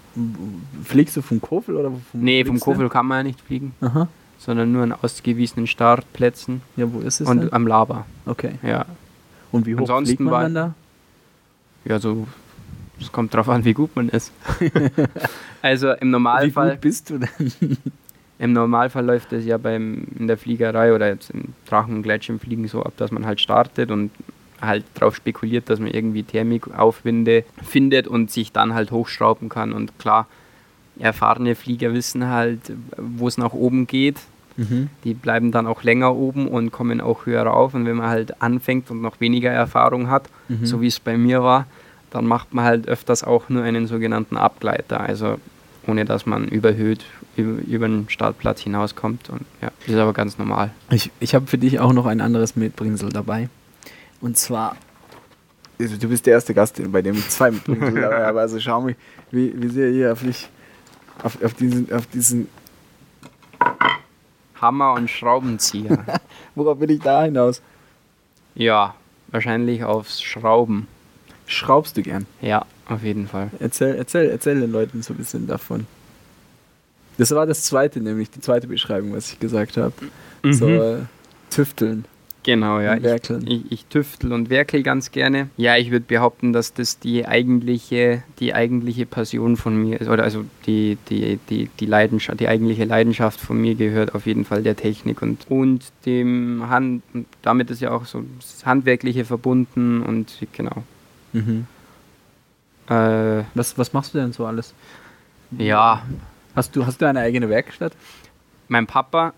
[0.84, 2.58] fliegst du vom Kofel oder vom Nee, vom?
[2.58, 4.08] Kofel kann man ja nicht fliegen, Aha.
[4.38, 7.52] sondern nur an ausgewiesenen Startplätzen Ja, wo ist es und denn?
[7.52, 8.06] am Lava.
[8.26, 8.54] Okay.
[8.62, 8.84] Ja,
[9.52, 10.74] Und wie hoch Ansonsten fliegt man war- dann da?
[11.84, 12.26] ja so,
[13.00, 14.32] es kommt drauf an, wie gut man ist.
[15.62, 16.72] also im Wie Normalfall...
[16.72, 17.28] gut bist du denn?
[18.40, 22.66] Im Normalfall läuft es ja beim, in der Fliegerei oder jetzt im Drachen- und Gleitschirmfliegen
[22.68, 24.10] so ab, dass man halt startet und
[24.62, 29.72] halt darauf spekuliert, dass man irgendwie Thermikaufwinde findet und sich dann halt hochschrauben kann.
[29.72, 30.26] Und klar,
[30.98, 32.60] erfahrene Flieger wissen halt,
[32.96, 34.16] wo es nach oben geht.
[34.56, 34.88] Mhm.
[35.04, 37.74] Die bleiben dann auch länger oben und kommen auch höher rauf.
[37.74, 40.66] Und wenn man halt anfängt und noch weniger Erfahrung hat, Mhm.
[40.66, 41.66] so wie es bei mir war,
[42.10, 45.00] dann macht man halt öfters auch nur einen sogenannten Abgleiter.
[45.00, 45.38] Also
[45.86, 47.04] ohne dass man überhöht
[47.36, 49.30] über, über den Startplatz hinauskommt.
[49.30, 50.70] Und ja, das ist aber ganz normal.
[50.90, 53.48] Ich, ich habe für dich auch noch ein anderes Mitbringsel dabei.
[54.20, 54.76] Und zwar,
[55.78, 58.40] also du bist der erste Gast, bei dem ich zwei Mitbringsel dabei habe.
[58.40, 58.96] Also schau mich,
[59.30, 60.48] wie, wie sehr ihr auf, dich,
[61.22, 62.48] auf, auf, diesen, auf diesen.
[64.60, 66.04] Hammer und Schraubenzieher.
[66.54, 67.62] Worauf will ich da hinaus?
[68.54, 68.94] ja,
[69.28, 70.86] wahrscheinlich aufs Schrauben.
[71.46, 72.26] Schraubst du gern?
[72.40, 73.50] Ja, auf jeden Fall.
[73.58, 75.86] Erzähl, erzähl, erzähl den Leuten so ein bisschen davon.
[77.18, 79.92] Das war das zweite, nämlich die zweite Beschreibung, was ich gesagt habe.
[80.42, 80.80] So Mhm.
[80.80, 80.96] äh,
[81.50, 82.04] tüfteln.
[82.42, 82.96] Genau, ja.
[82.96, 83.04] Ich,
[83.46, 85.50] ich, ich tüftel und werkel ganz gerne.
[85.58, 90.08] Ja, ich würde behaupten, dass das die eigentliche, die eigentliche Passion von mir ist.
[90.08, 94.46] Oder also die, die, die, die Leidenschaft, die eigentliche Leidenschaft von mir gehört auf jeden
[94.46, 99.26] Fall der Technik und, und dem Hand, und damit ist ja auch so das Handwerkliche
[99.26, 100.82] verbunden und genau.
[101.34, 101.66] Mhm.
[102.90, 104.74] Äh, Was, was machst du denn so alles?
[105.56, 106.02] ja,
[106.56, 107.92] Hast du, hast du eine eigene Werkstatt?
[108.68, 109.32] mein Papa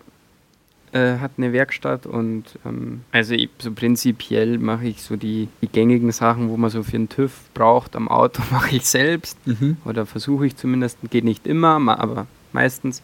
[0.91, 5.67] äh, hat eine Werkstatt und ähm, also ich, so prinzipiell mache ich so die, die
[5.67, 9.77] gängigen Sachen, wo man so für einen TÜV braucht am Auto, mache ich selbst Mhm.
[9.85, 13.01] oder versuche ich zumindest, geht nicht immer, aber meistens.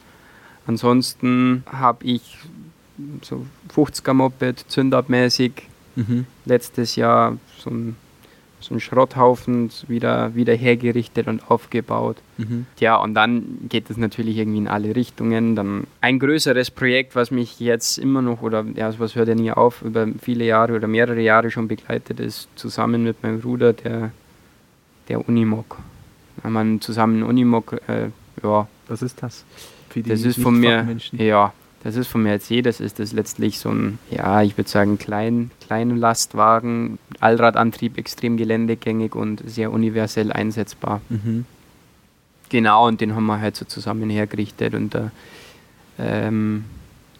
[0.68, 2.38] Ansonsten habe ich
[3.24, 5.54] so 50er Moped, Zündabmäßig,
[5.96, 6.26] Mhm.
[6.46, 7.96] letztes Jahr so ein
[8.60, 12.18] so ein Schrotthaufen wieder, wieder hergerichtet und aufgebaut.
[12.38, 12.66] Mhm.
[12.80, 15.56] Ja, und dann geht es natürlich irgendwie in alle Richtungen.
[15.56, 19.52] Dann ein größeres Projekt, was mich jetzt immer noch, oder ja, sowas hört ja nie
[19.52, 24.12] auf, über viele Jahre oder mehrere Jahre schon begleitet ist, zusammen mit meinem Bruder, der,
[25.08, 25.78] der Unimog.
[26.44, 28.10] Haben wir zusammen Unimog, äh,
[28.44, 29.46] ja, Was ist das?
[29.90, 33.70] Für die das ist von mir, ja, das ist von Mercedes, ist das letztlich so
[33.70, 41.02] ein, ja, ich würde sagen, klein, kleinen Lastwagen, Allradantrieb, extrem geländegängig und sehr universell einsetzbar.
[41.10, 41.46] Mhm.
[42.50, 45.12] Genau, und den haben wir halt so zusammen hergerichtet und da,
[45.98, 46.66] ähm,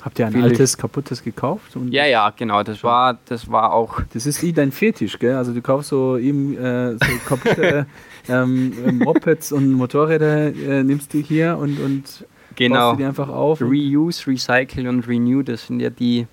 [0.02, 1.78] Habt ihr ein altes, kaputtes gekauft?
[1.90, 5.36] Ja, ja, genau, das war, das war auch, Das ist wie dein Fetisch, gell?
[5.36, 7.86] Also du kaufst so eben äh, so kaputte
[8.30, 12.26] ähm, Mopeds und Motorräder, äh, nimmst du hier und, und
[12.60, 13.62] genau, die einfach auf.
[13.62, 16.28] Reuse, Recycle und Renew, das sind ja die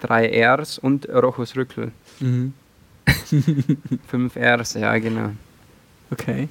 [0.00, 1.92] drei Rs und Rochus Rückel.
[2.20, 2.52] Mhm.
[4.06, 5.30] Fünf Rs, ja, genau.
[6.10, 6.48] Okay.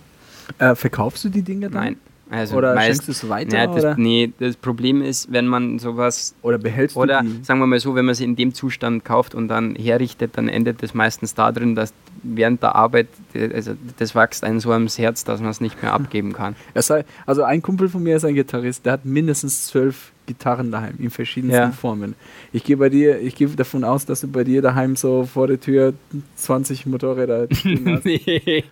[0.60, 1.84] Äh, verkaufst du die Dinge dann?
[1.84, 1.98] Nein.
[2.30, 3.58] Also Oder meist, schenkst du es weiter?
[3.58, 7.44] Ja, das, oder, nee, das Problem ist, wenn man sowas, oder behältst oder du die?
[7.44, 10.50] sagen wir mal so, wenn man sie in dem Zustand kauft und dann herrichtet, dann
[10.50, 14.98] endet das meistens darin, dass während der Arbeit, äh, also das wächst einem so ans
[14.98, 16.56] Herz, dass man es nicht mehr abgeben kann.
[16.74, 20.72] Es sei, also ein Kumpel von mir ist ein Gitarrist, der hat mindestens zwölf Gitarren
[20.72, 21.72] daheim in verschiedensten Ja.
[21.72, 22.16] Formen.
[22.52, 25.48] Ich gehe bei dir, ich gehe davon aus, dass du bei dir daheim so vor
[25.48, 25.94] der Tür
[26.36, 27.64] 20 Motorräder hast,
[28.06, 28.66] nee.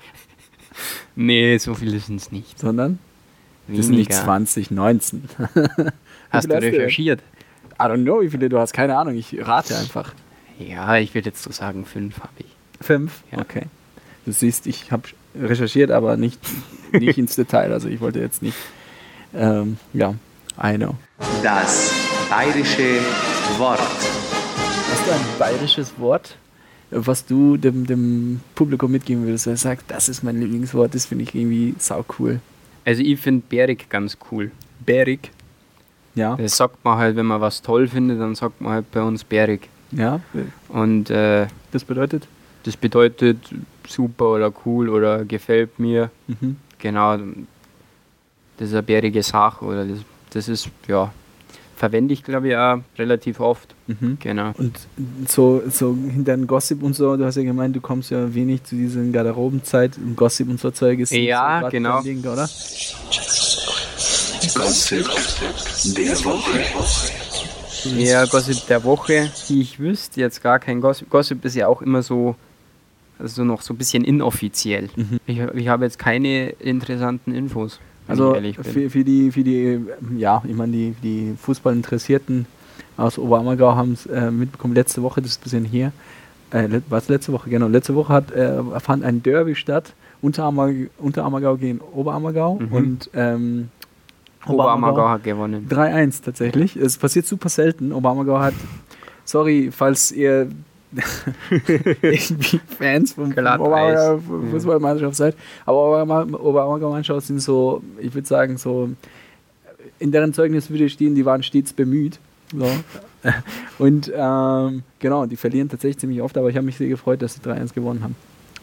[1.16, 2.60] nee, so viele sind es nicht.
[2.60, 3.00] sondern
[3.68, 4.24] das sind nicht Weniger.
[4.24, 5.24] 20, 19.
[6.30, 7.22] Hast du recherchiert?
[7.80, 10.14] I don't know, wie viele du hast, keine Ahnung, ich rate einfach.
[10.60, 12.46] Ja, ich würde jetzt so sagen, fünf habe ich.
[12.80, 13.24] Fünf?
[13.32, 13.40] Ja.
[13.40, 13.64] Okay.
[14.26, 15.04] Du siehst, ich habe
[15.38, 16.40] recherchiert, aber nicht,
[16.94, 17.74] nicht ins Detail.
[17.74, 18.58] Also ich wollte jetzt nicht.
[19.34, 20.16] Ähm, ja,
[20.62, 20.96] I know.
[21.44, 21.92] Das
[22.30, 23.00] bayerische
[23.58, 23.80] Wort.
[23.80, 26.38] Hast du ein bayerisches Wort,
[26.92, 29.48] was du dem, dem Publikum mitgeben würdest?
[29.48, 32.40] Er sagt, das ist mein Lieblingswort, das finde ich irgendwie sau cool.
[32.86, 34.52] Also ich finde Bärig ganz cool.
[34.86, 35.32] Bärig.
[36.14, 36.36] Ja.
[36.38, 39.24] Das sagt man halt, wenn man was toll findet, dann sagt man halt bei uns
[39.24, 39.68] Bärig.
[39.92, 40.22] Ja.
[40.70, 42.28] Und äh, Das bedeutet?
[42.64, 43.38] das bedeutet
[43.88, 46.10] super oder cool oder gefällt mir.
[46.28, 46.56] Mhm.
[46.80, 47.18] Genau,
[48.58, 50.00] das ist eine bärige Sache oder das,
[50.32, 51.14] das ist, ja,
[51.76, 53.76] verwende ich glaube ich auch relativ oft.
[53.88, 54.18] Mhm.
[54.20, 54.52] Genau.
[54.58, 54.78] Und
[55.28, 58.64] so, so hinter den Gossip und so, du hast ja gemeint, du kommst ja wenig
[58.64, 62.02] zu diesen Garderobenzeit und Gossip und so Zeug ist Ja, so genau.
[62.02, 62.48] Ding, oder?
[64.54, 65.06] Gossip
[65.96, 66.60] der Woche.
[67.98, 71.10] Ja, Gossip der Woche, wie ich wüsste, jetzt gar kein Gossip.
[71.10, 72.36] Gossip ist ja auch immer so,
[73.20, 74.90] also noch so ein bisschen inoffiziell.
[74.96, 75.20] Mhm.
[75.28, 77.80] Ich, ich habe jetzt keine interessanten Infos.
[78.08, 79.80] Also für, für die, für die,
[80.18, 82.46] ja, ich meine, die, die Fußballinteressierten
[82.98, 85.92] aus Oberammergau haben es äh, mitbekommen, letzte Woche, das ist ein bisschen hier,
[86.52, 91.58] äh, was letzte Woche, genau, letzte Woche hat, äh, fand ein Derby statt, Unterammergau, Unterammergau
[91.58, 92.72] gegen Oberammergau Mhm.
[92.72, 93.70] und ähm,
[94.48, 95.68] Oberammergau hat gewonnen.
[95.70, 96.76] 3-1 tatsächlich.
[96.76, 97.92] Es passiert super selten.
[97.92, 98.54] Oberammergau hat,
[99.24, 100.50] sorry, falls ihr
[102.02, 103.44] irgendwie Fans vom, vom.
[103.62, 104.50] Oberammergau Ja.
[104.52, 108.90] Fußballmannschaft seid, aber Oberammer- Oberammergau-Mannschaft sind so, ich würde sagen, so,
[110.00, 112.20] in deren Zeugnis würde stehen, die waren stets bemüht.
[112.56, 112.70] So.
[113.80, 117.34] Und ähm, genau, die verlieren tatsächlich ziemlich oft, aber ich habe mich sehr gefreut, dass
[117.36, 118.16] sie 3-1 gewonnen haben.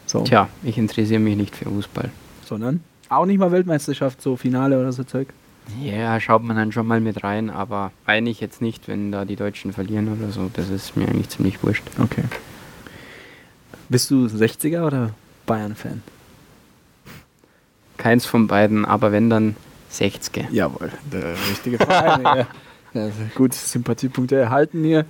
[0.05, 0.21] So.
[0.23, 2.09] Tja, ich interessiere mich nicht für Fußball.
[2.45, 5.27] Sondern auch nicht mal Weltmeisterschaft, so Finale oder so Zeug.
[5.81, 9.35] Ja, schaut man dann schon mal mit rein, aber eigentlich jetzt nicht, wenn da die
[9.35, 10.49] Deutschen verlieren oder so.
[10.53, 11.83] Das ist mir eigentlich ziemlich wurscht.
[11.99, 12.23] Okay.
[13.89, 15.11] Bist du 60er oder
[15.45, 16.01] Bayern-Fan?
[17.97, 19.55] Keins von beiden, aber wenn dann
[19.89, 20.47] 60.
[20.51, 22.23] Jawohl, der richtige Verein.
[22.23, 22.47] ja.
[22.93, 25.05] Also gut, Sympathiepunkte erhalten hier.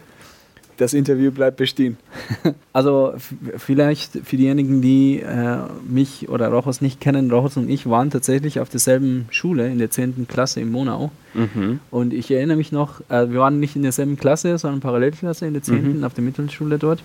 [0.77, 1.97] Das Interview bleibt bestehen.
[2.75, 3.13] Also
[3.57, 5.57] vielleicht für diejenigen, die äh,
[5.87, 9.91] mich oder Rochus nicht kennen, Rochus und ich waren tatsächlich auf derselben Schule in der
[9.91, 10.27] 10.
[10.27, 11.11] Klasse in Monau.
[11.35, 11.81] Mhm.
[11.91, 15.53] Und ich erinnere mich noch, äh, wir waren nicht in derselben Klasse, sondern Parallelklasse in
[15.53, 15.99] der 10.
[15.99, 16.03] Mhm.
[16.03, 17.03] auf der Mittelschule dort.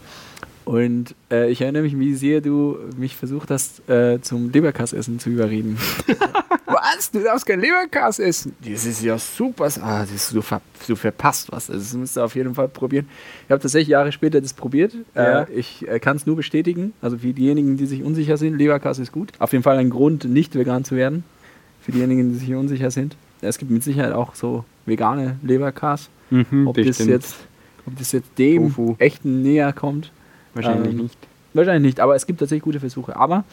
[0.68, 5.30] Und äh, ich erinnere mich, wie sehr du mich versucht hast, äh, zum Leberkassessen zu
[5.30, 5.78] überreden.
[6.66, 7.10] was?
[7.10, 8.54] Du darfst kein Leberkass essen?
[8.60, 9.70] Das ist ja super.
[9.80, 11.70] Ah, das ist, du, ver du verpasst was.
[11.70, 13.08] Also, das musst du auf jeden Fall probieren.
[13.46, 14.94] Ich habe tatsächlich Jahre später das probiert.
[15.14, 15.44] Ja.
[15.44, 16.92] Äh, ich äh, kann es nur bestätigen.
[17.00, 19.32] Also für diejenigen, die sich unsicher sind, Leberkass ist gut.
[19.38, 21.24] Auf jeden Fall ein Grund, nicht vegan zu werden.
[21.80, 23.16] Für diejenigen, die sich unsicher sind.
[23.40, 26.10] Es gibt mit Sicherheit auch so vegane Leberkass.
[26.28, 27.36] Mhm, Ob das, jetzt,
[27.86, 28.96] ob das jetzt dem Tofu.
[28.98, 30.12] echten näher kommt.
[30.64, 31.18] Wahrscheinlich ähm, nicht.
[31.54, 33.16] Wahrscheinlich nicht, aber es gibt tatsächlich gute Versuche.
[33.16, 33.44] Aber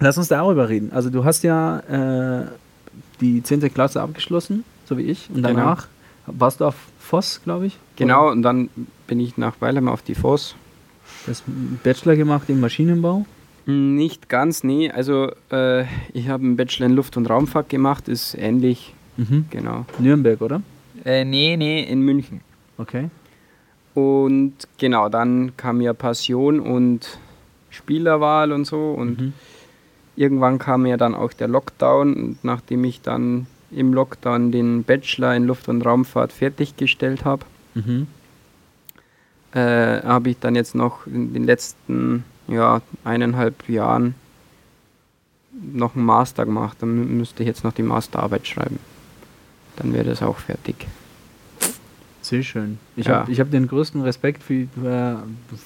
[0.00, 0.90] lass uns darüber reden.
[0.92, 1.78] Also du hast ja
[2.40, 2.46] äh,
[3.20, 3.72] die 10.
[3.72, 5.28] Klasse abgeschlossen, so wie ich.
[5.30, 5.48] Und Genau.
[5.48, 5.88] danach
[6.26, 7.78] warst du auf Voss, glaube ich.
[7.96, 8.32] Genau, Oder?
[8.32, 8.68] und dann
[9.06, 10.54] bin ich nach Weilheim auf die Voss.
[11.24, 13.24] Du hast einen Bachelor gemacht im Maschinenbau.
[13.66, 14.90] Nicht ganz, nee.
[14.90, 19.46] Also äh, ich habe einen Bachelor in Luft- und Raumfahrt gemacht, ist ähnlich, Mhm.
[19.50, 19.84] genau.
[19.98, 20.62] Nürnberg, oder?
[21.04, 22.40] Äh, nee, nee, in München.
[22.78, 23.10] Okay.
[23.94, 27.18] Und genau, dann kam ja Passion und
[27.70, 28.92] Spielerwahl und so.
[28.92, 29.32] Und Mhm.
[30.16, 32.14] irgendwann kam ja dann auch der Lockdown.
[32.14, 38.06] Und nachdem ich dann im Lockdown den Bachelor in Luft- und Raumfahrt fertiggestellt habe, Mhm.
[39.52, 44.14] äh, habe ich dann jetzt noch in den letzten ja, eineinhalb Jahren
[45.72, 46.76] noch einen Master gemacht.
[46.80, 48.78] Dann mü- müsste ich jetzt noch die Masterarbeit schreiben.
[49.76, 50.86] Dann wäre das auch fertig.
[52.30, 52.78] Sehr schön.
[52.96, 53.20] Ich Ja.
[53.26, 55.16] habe hab den größten Respekt für, äh,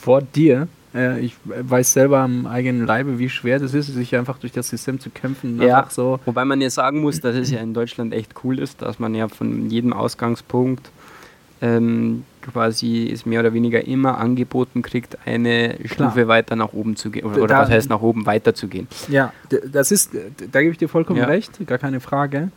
[0.01, 0.67] vor dir.
[0.95, 4.71] Äh, ich weiß selber am eigenen Leibe, wie schwer das ist, sich einfach durch das
[4.71, 5.61] System zu kämpfen.
[5.61, 5.87] Ja.
[5.91, 6.21] So.
[6.25, 9.15] Wobei man ja sagen muss, dass es ja in Deutschland echt cool ist, dass man
[9.15, 10.91] ja von jedem Ausgangspunkt
[11.61, 16.11] ähm, quasi es mehr oder weniger immer angeboten kriegt, eine Klar.
[16.11, 17.25] Stufe weiter nach oben zu gehen.
[17.27, 18.87] Oder, oder Da- was heißt nach oben weiter zu gehen?
[19.09, 19.33] Ja,
[19.71, 20.13] das ist,
[20.53, 21.27] da gebe ich dir vollkommen Ja.
[21.27, 22.51] recht, gar keine Frage.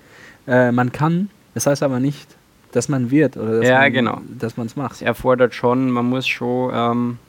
[0.47, 2.36] Äh, man kann, das heißt aber nicht,
[2.77, 4.21] dass man wird oder dass Ja, man, genau.
[4.39, 4.93] dass man es macht.
[4.93, 7.19] Es erfordert schon, man muss schon ähm,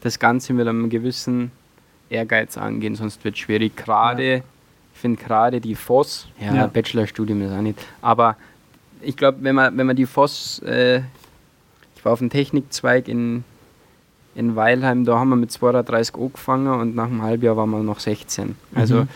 [0.00, 1.50] das Ganze mit einem gewissen
[2.08, 3.76] Ehrgeiz angehen, sonst wird es schwierig.
[3.76, 4.36] Gerade,
[4.94, 6.66] ich finde gerade die FOS, ja, Ja.
[6.68, 8.36] Bachelorstudium ist auch nicht, aber
[9.02, 10.98] ich glaube, wenn man, wenn man die FOS, äh,
[11.96, 13.44] ich war auf dem Technikzweig in,
[14.34, 17.98] in Weilheim, da haben wir mit 230 angefangen und nach einem Halbjahr waren wir noch
[18.00, 18.56] 16.
[18.74, 19.08] Also Mhm.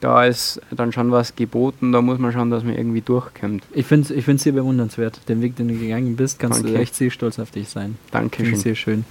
[0.00, 3.64] Da ist dann schon was geboten, da muss man schauen, dass man irgendwie durchkommt.
[3.72, 5.28] Ich finde es ich find's sehr bewundernswert.
[5.28, 6.80] Den Weg, den du gegangen bist, kannst du Danke.
[6.80, 7.96] echt sehr stolz auf dich sein.
[8.06, 8.54] Finde Dankeschön.
[8.54, 9.04] ich sehr schön.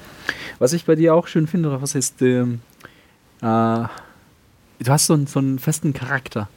[0.58, 2.62] Was ich bei dir auch schön finde, was ist, ähm,
[3.42, 3.88] äh, du
[4.88, 6.50] hast so einen, so einen festen Charakter.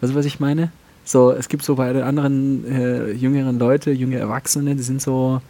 [0.00, 0.70] Weißt du, was ich meine?
[1.04, 5.42] So, es gibt so bei den anderen äh, jüngeren Leute, junge Erwachsene, die sind so,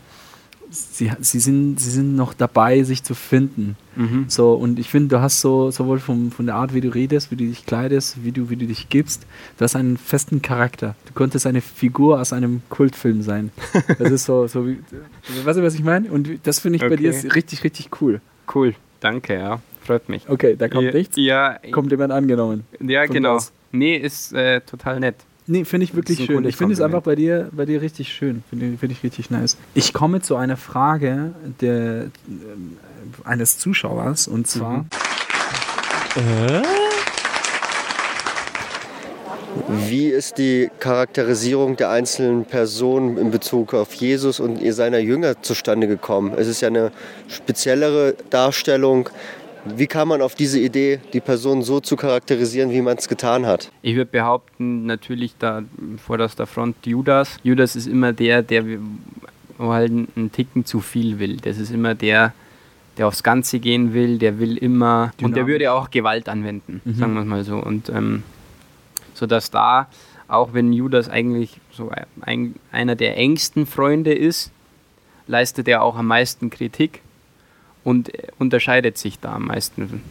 [0.71, 3.77] sie, sie, sind, sie sind noch dabei, sich zu finden.
[3.97, 4.25] Mhm.
[4.29, 7.31] So, und ich finde, du hast so, sowohl vom, von der Art, wie du redest,
[7.31, 9.27] wie du dich kleidest, wie du, wie du dich gibst,
[9.59, 10.95] du hast einen festen Charakter.
[11.07, 13.51] Du könntest eine Figur aus einem Kultfilm sein.
[13.99, 14.79] Das ist so, so wie,
[15.45, 16.11] weißt du, was ich meine?
[16.11, 17.29] Und das finde ich bei dir Okay.
[17.29, 18.21] richtig, richtig cool.
[18.55, 20.29] Cool, danke, ja, freut mich.
[20.29, 21.17] Okay, da kommt ja, nichts.
[21.17, 22.65] Ja, Kommt jemand angenommen.
[22.81, 23.37] ja genau.
[23.37, 23.53] was?
[23.73, 25.17] Nee, ist äh, total nett.
[25.51, 26.45] Nee, finde ich wirklich schön.
[26.45, 28.45] Ich finde es einfach bei dir, bei dir richtig schön.
[28.49, 29.57] Finde ich- finde ich richtig nice.
[29.75, 32.77] Ich komme zu einer Frage der, ähm,
[33.25, 34.87] eines Zuschauers und zwar.
[39.69, 45.43] Wie ist die Charakterisierung der einzelnen Personen in Bezug auf Jesus und ihr seiner Jünger
[45.43, 46.33] zustande gekommen?
[46.37, 46.93] Es ist ja eine
[47.29, 49.11] speziellere Darstellung.
[49.67, 53.45] Wie kam man auf diese Idee, die Person so zu charakterisieren, wie man es getan
[53.47, 53.71] hat?
[53.83, 55.63] Ich würde behaupten, natürlich da
[56.05, 57.37] vorderster Front Judas.
[57.43, 58.65] Judas ist immer der, der
[59.59, 61.37] halt einen- Ticken zu viel will.
[61.37, 62.33] Das ist immer der,
[62.97, 65.53] der aufs Ganze gehen will, der will immer und der Dynamisch.
[65.53, 66.95] würde auch Gewalt anwenden, Mhm.
[66.95, 67.57] sagen wir es mal so.
[67.59, 68.23] Und ähm,
[69.15, 69.89] so dass da,
[70.29, 71.91] auch wenn Judas eigentlich so
[72.23, 74.51] ein, einer der engsten Freunde ist,
[75.27, 77.03] leistet er auch am meisten Kritik
[77.91, 80.03] und unterscheidet sich da am meisten.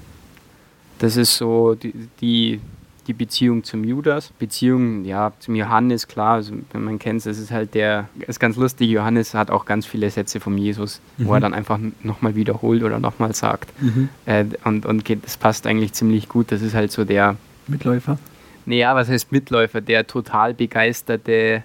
[0.99, 2.59] Das ist so die, die,
[3.07, 4.31] die Beziehung zum Judas.
[4.37, 8.55] Beziehung, ja, zum Johannes, klar, also, wenn man kennt, das ist halt der, ist ganz
[8.57, 12.83] lustig, Johannes hat auch ganz viele Sätze vom Jesus, wo er dann einfach nochmal wiederholt
[12.83, 13.69] oder nochmal sagt.
[14.25, 16.51] Äh, und und geht, das passt eigentlich ziemlich gut.
[16.51, 17.37] Das ist halt so der,
[17.67, 18.19] Mitläufer.
[18.65, 21.63] naja, was heißt Mitläufer, der total begeisterte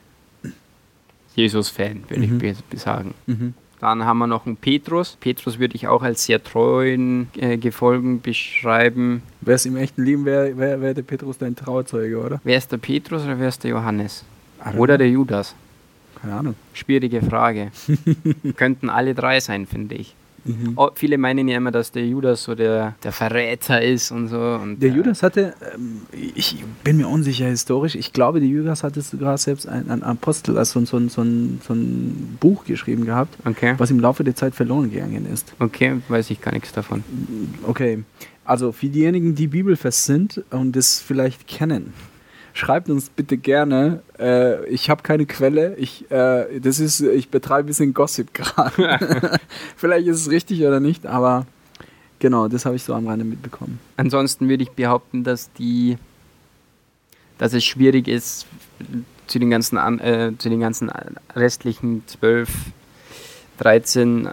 [1.34, 2.40] Jesus-Fan, würde Mhm.
[2.72, 3.12] ich sagen.
[3.84, 5.18] Dann haben wir noch einen Petrus.
[5.20, 9.20] Petrus würde ich auch als sehr treuen äh, Gefolgen beschreiben.
[9.42, 12.40] Wer es im echten Leben wäre, wäre wär der Petrus dein Trauzeuge, oder?
[12.44, 14.24] Wer ist der Petrus oder wer ist der Johannes?
[14.78, 15.54] Oder der Judas?
[16.18, 16.54] Keine Ahnung.
[16.72, 17.72] Schwierige Frage.
[18.56, 20.14] Könnten alle drei sein, finde ich.
[20.44, 20.72] Mhm.
[20.76, 24.38] Oh, viele meinen ja immer, dass der Judas so der, der Verräter ist und so.
[24.38, 28.82] Und, Der äh, Judas hatte, ähm, ich bin mir unsicher historisch, ich glaube, der Judas
[28.82, 33.04] hatte sogar selbst ein, ein Apostel, also so, ein- so, ein, so ein Buch geschrieben
[33.06, 35.54] gehabt, Okay, was im Laufe der Zeit verloren gegangen ist.
[35.60, 37.02] okay, weiß ich gar nichts davon.
[37.66, 38.04] Okay,
[38.44, 41.94] also für diejenigen, die bibelfest sind und das vielleicht kennen,
[42.54, 44.00] schreibt uns bitte gerne.
[44.18, 45.76] Äh, ich habe keine Quelle.
[45.76, 48.98] Ich, äh, das ist, ich betreibe ein bisschen Gossip gerade.
[49.76, 51.46] vielleicht ist es richtig oder nicht, aber
[52.20, 53.80] genau, das habe ich so am Rande mitbekommen.
[53.98, 55.98] Ansonsten würde ich behaupten, dass die,
[57.36, 58.46] dass es schwierig ist,
[59.26, 60.90] zu den ganzen, an, äh, zu den ganzen
[61.34, 62.48] restlichen 12,
[63.58, 64.28] 13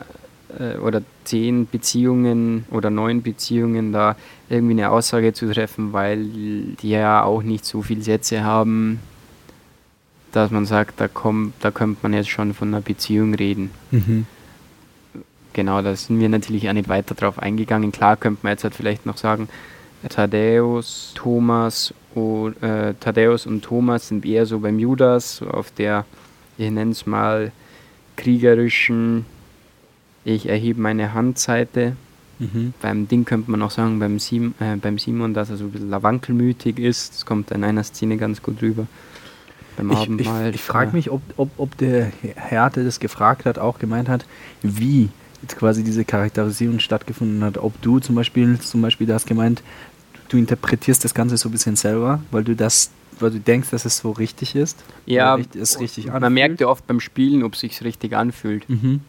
[0.59, 4.15] äh, oder 10 Beziehungen oder 9 Beziehungen da
[4.49, 8.99] irgendwie eine Aussage zu treffen, weil die ja auch nicht so viele Sätze haben,
[10.31, 13.71] dass man sagt, da, kommt, da könnte man jetzt schon von einer Beziehung reden.
[15.53, 17.91] genau, da sind wir natürlich auch nicht weiter drauf eingegangen.
[17.91, 19.49] Klar könnte man jetzt halt vielleicht noch sagen,
[20.07, 26.05] Thaddäus, Thomas, und, äh, Thaddäus und Thomas sind eher so beim Judas, so auf der,
[26.57, 27.51] ich nenne es mal,
[28.17, 29.25] kriegerischen,
[30.26, 31.95] ich erhebe meine Handseite.
[32.39, 32.74] Mhm.
[32.82, 35.72] Beim Ding könnte man auch sagen, beim, Sim, äh, beim Simon, dass er so ein
[35.72, 37.13] bisschen wankelmütig ist.
[37.13, 38.88] Das kommt in einer Szene ganz gut rüber.
[39.78, 40.55] Beim Ich, ich, Abendmahl.
[40.55, 44.26] ich frage mich, ob, ob, ob der Herr, der das gefragt hat, auch gemeint hat,
[44.63, 45.09] wie
[45.43, 47.57] jetzt quasi diese Charakterisierung stattgefunden hat.
[47.57, 49.61] Ob du zum Beispiel, zum Beispiel, du hast gemeint,
[50.30, 53.86] du interpretierst das Ganze so ein bisschen selber, weil du das, weil du denkst, dass
[53.86, 54.78] es so richtig ist.
[55.05, 56.34] Ja, richtig- es richtig Man anfühlt.
[56.34, 58.67] merkt ja oft beim Spielen, ob es sich richtig anfühlt.
[58.69, 59.01] Mhm.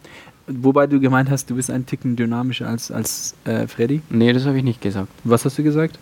[0.46, 4.02] Wobei du gemeint hast, du bist ein Ticken dynamischer als, als äh, Freddy.
[4.10, 5.08] Nee, das habe ich nicht gesagt.
[5.24, 5.98] Was hast du gesagt?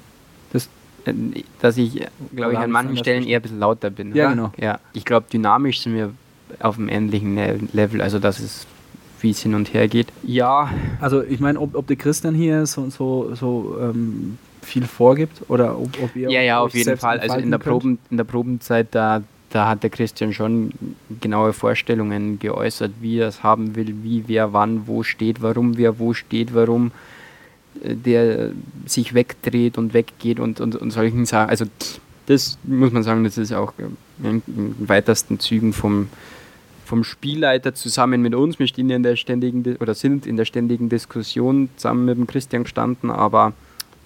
[0.53, 0.69] Das,
[1.05, 1.13] Äh,
[1.61, 4.15] Dass ich, glaube ich, an manchen Stellen eher ein bisschen lauter bin.
[4.15, 4.35] Ja, oder?
[4.35, 4.53] genau.
[4.59, 6.11] Ja, ich glaube, dynamisch sind wir
[6.61, 7.37] auf einem ähnlichen
[7.73, 8.67] Level, also dass es
[9.21, 10.09] wie es hin und her geht.
[10.23, 10.71] Ja,
[11.01, 15.79] also ich meine, ob, ob der Christian hier so, so, so ähm, viel vorgibt oder
[15.79, 17.21] ob, ob ihr ja, ja, auf jeden Fall.
[17.21, 17.59] Also in der.
[17.59, 20.73] Proben, in der Probenzeit, da, da hat der Christian schon
[21.21, 25.99] genaue Vorstellungen geäußert, wie er es haben will, wie wer wann wo steht, warum wer
[25.99, 26.93] wo steht, warum
[27.83, 28.53] äh, der
[28.87, 31.51] sich wegdreht und weggeht und, und, und solchen Sachen.
[31.51, 31.65] Also
[32.27, 36.09] das muss man sagen, das ist auch äh, in, in weitesten Zügen vom,
[36.85, 38.61] vom Spielleiter zusammen mit uns.
[38.61, 42.29] Wir stehen in der ständigen Di- oder sind in der ständigen Diskussion zusammen mit dem
[42.29, 43.53] Christian gestanden, aber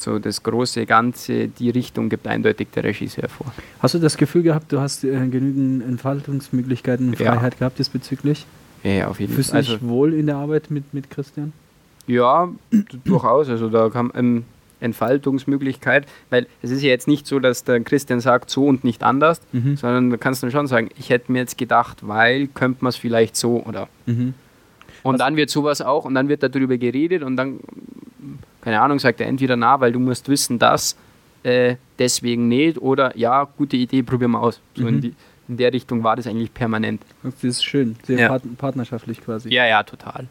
[0.04, 3.52] so das große Ganze, die Richtung gibt eindeutig der Regisseur vor.
[3.80, 7.32] Hast du das Gefühl gehabt, du hast äh, genügend Entfaltungsmöglichkeiten und Ja.
[7.32, 8.46] Freiheit gehabt diesbezüglich?
[8.82, 9.62] Ja, ja, auf jeden Fühlst du Fall.
[9.62, 11.52] dich Also, wohl in der Arbeit mit, mit Christian?
[12.06, 12.48] ja,
[13.04, 13.48] durchaus.
[13.48, 14.44] Also da kam ähm,
[14.80, 19.02] Entfaltungsmöglichkeit, weil es ist ja jetzt nicht so, dass der Christian sagt so und nicht
[19.02, 19.76] anders, Mhm.
[19.76, 22.96] sondern du kannst dann schon sagen, ich hätte mir jetzt gedacht, weil könnte man es
[22.96, 24.34] vielleicht so oder Mhm.
[25.02, 27.60] Und dann wird sowas auch und dann wird darüber geredet und dann,
[28.64, 30.96] keine Ahnung, sagt er entweder na, weil du musst wissen, dass
[31.42, 34.60] äh, deswegen nicht oder ja, gute Idee, probieren wir aus.
[34.74, 35.00] So in, Mhm.
[35.02, 35.14] die,
[35.48, 37.02] in der Richtung war das eigentlich permanent.
[37.22, 38.28] Das ist schön, sehr Ja.
[38.28, 39.50] part partnerschaftlich quasi.
[39.52, 40.26] Ja, ja, total.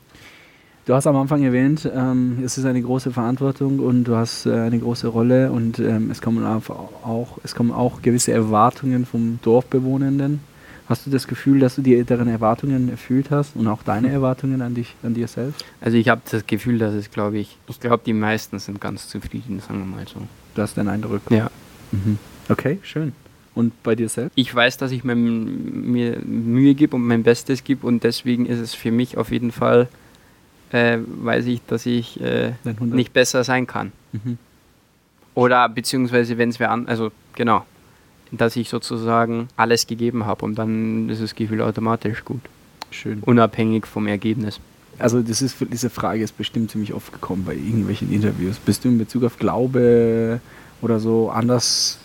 [0.85, 4.51] Du hast am Anfang erwähnt, ähm, es ist eine große Verantwortung und du hast äh,
[4.53, 10.41] eine große Rolle und ähm, es, kommen auch, es kommen auch gewisse Erwartungen vom Dorfbewohnenden.
[10.89, 14.61] Hast du das Gefühl, dass du die deren Erwartungen erfüllt hast und auch deine Erwartungen
[14.61, 15.63] an dich, an dir selbst?
[15.79, 19.07] Also ich habe das Gefühl, dass es, glaube ich, ich glaube, die meisten sind ganz
[19.07, 20.19] zufrieden, sagen wir mal so.
[20.55, 21.21] Du hast deinen Eindruck.
[21.29, 21.49] Ja.
[21.91, 22.17] Mhm.
[22.49, 23.13] Okay, schön.
[23.55, 24.33] Und bei dir selbst?
[24.35, 28.59] Ich weiß, dass ich mein, mir Mühe gebe und mein Bestes gebe und deswegen ist
[28.59, 29.87] es für mich auf jeden Fall,
[30.71, 32.95] äh, weiß ich, dass ich äh, Dein 100?
[32.95, 33.91] nicht besser sein kann.
[34.11, 34.37] Mhm.
[35.35, 37.65] Oder beziehungsweise, wenn es wer an, also genau,
[38.37, 42.41] dass ich sozusagen alles gegeben habe und dann ist das Gefühl automatisch gut,
[42.91, 43.19] Schön.
[43.21, 44.59] unabhängig vom Ergebnis.
[44.99, 48.57] Also das ist, diese Frage ist bestimmt ziemlich oft gekommen bei irgendwelchen Interviews.
[48.57, 50.39] Bist du in Bezug auf Glaube
[50.81, 51.97] oder so anders,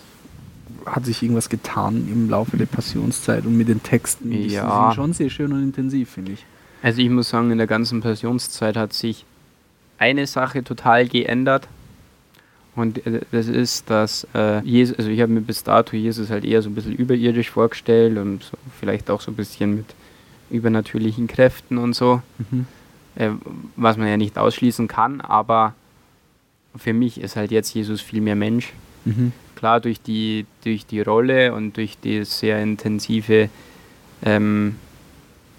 [0.85, 4.31] hat sich irgendwas getan im Laufe der Passionszeit und mit den Texten?
[4.31, 4.87] Die Ja.
[4.87, 6.45] sind schon sehr schön und intensiv, finde ich.
[6.81, 9.25] Also ich muss sagen, in der ganzen Passionszeit hat sich
[9.97, 11.67] eine Sache total geändert.
[12.75, 16.45] Und äh, das ist, dass äh, Jesus, also ich habe mir bis dato Jesus halt
[16.45, 19.85] eher so ein bisschen überirdisch vorgestellt und so vielleicht auch so ein bisschen mit
[20.49, 22.21] übernatürlichen Kräften und so.
[22.51, 22.65] Mhm.
[23.15, 23.29] äh,
[23.75, 25.73] was man ja nicht ausschließen kann, aber
[26.75, 28.73] für mich ist halt jetzt Jesus viel mehr Mensch.
[29.05, 29.31] Mhm.
[29.55, 33.49] Klar, durch die, durch die Rolle und durch die sehr intensive
[34.23, 34.75] ähm,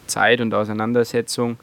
[0.07, 1.59] Zeit und Auseinandersetzung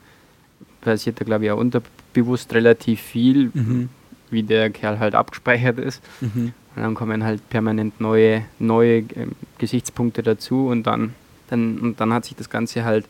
[0.81, 3.89] passiert da, glaube ich, auch unterbewusst relativ viel, Mhm.
[4.29, 6.01] Wie der Kerl halt abgespeichert ist.
[6.21, 6.53] Mhm.
[6.75, 11.15] Und dann kommen halt permanent neue, neue ähm, Gesichtspunkte dazu und dann,
[11.49, 13.05] dann, und dann hat sich das Ganze halt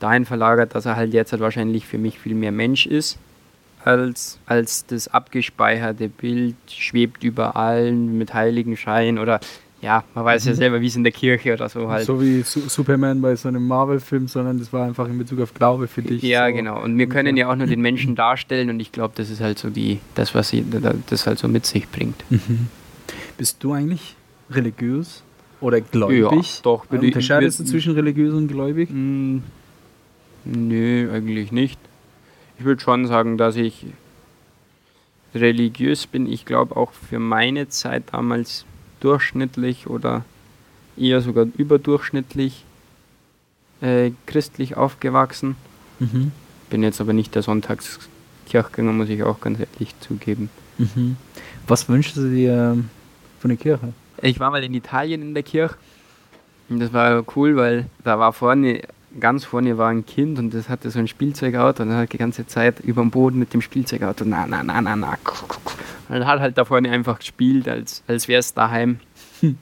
[0.00, 3.18] dahin verlagert, dass er halt jetzt halt wahrscheinlich für mich viel mehr Mensch ist,
[3.84, 9.40] als, als das abgespeicherte Bild schwebt über allen mit Heiligenschein oder
[9.84, 12.06] ja, man weiß ja selber, wie es in der Kirche oder so halt.
[12.06, 15.52] So wie Su Superman bei so einem Marvel-Film, sondern das war einfach in Bezug auf
[15.52, 16.22] Glaube für dich.
[16.22, 16.54] Ja, so.
[16.54, 16.82] genau.
[16.82, 19.58] Und wir können ja auch nur den Menschen darstellen und ich glaube, das ist halt
[19.58, 20.64] so die, das, was sie,
[21.08, 22.24] das halt so mit sich bringt.
[22.30, 22.68] Mhm.
[23.36, 24.16] Bist du eigentlich
[24.50, 25.22] religiös
[25.60, 26.56] oder gläubig?
[26.56, 28.88] Ja, doch, würde ich- Unterscheidest du würde- zwischen religiös und gläubig?
[28.90, 29.38] Mm,
[30.46, 31.78] Nö, eigentlich nicht.
[32.58, 33.86] Ich würde schon sagen, dass ich
[35.34, 36.30] religiös bin.
[36.30, 38.64] Ich glaube auch für meine Zeit damals
[39.04, 40.24] durchschnittlich oder
[40.96, 42.64] eher sogar überdurchschnittlich
[43.80, 45.56] äh, christlich aufgewachsen.
[45.98, 46.32] Mhm.
[46.70, 50.48] Bin jetzt aber nicht der Sonntagskirchgänger, muss ich auch ganz ehrlich zugeben.
[50.78, 51.16] Mhm.
[51.66, 52.78] Was wünschst du dir
[53.40, 53.92] von der Kirche?
[54.22, 55.76] Ich war mal in Italien in der Kirche
[56.68, 58.82] und das war cool, weil da war vorne
[59.20, 62.18] ganz vorne war ein Kind und das hatte so ein Spielzeugauto und er hat die
[62.18, 65.16] ganze Zeit über dem Boden mit dem Spielzeugauto, na, na, na, na, na.
[66.08, 69.00] Und hat halt da vorne einfach gespielt, als, als wäre es daheim.
[69.40, 69.56] Hm.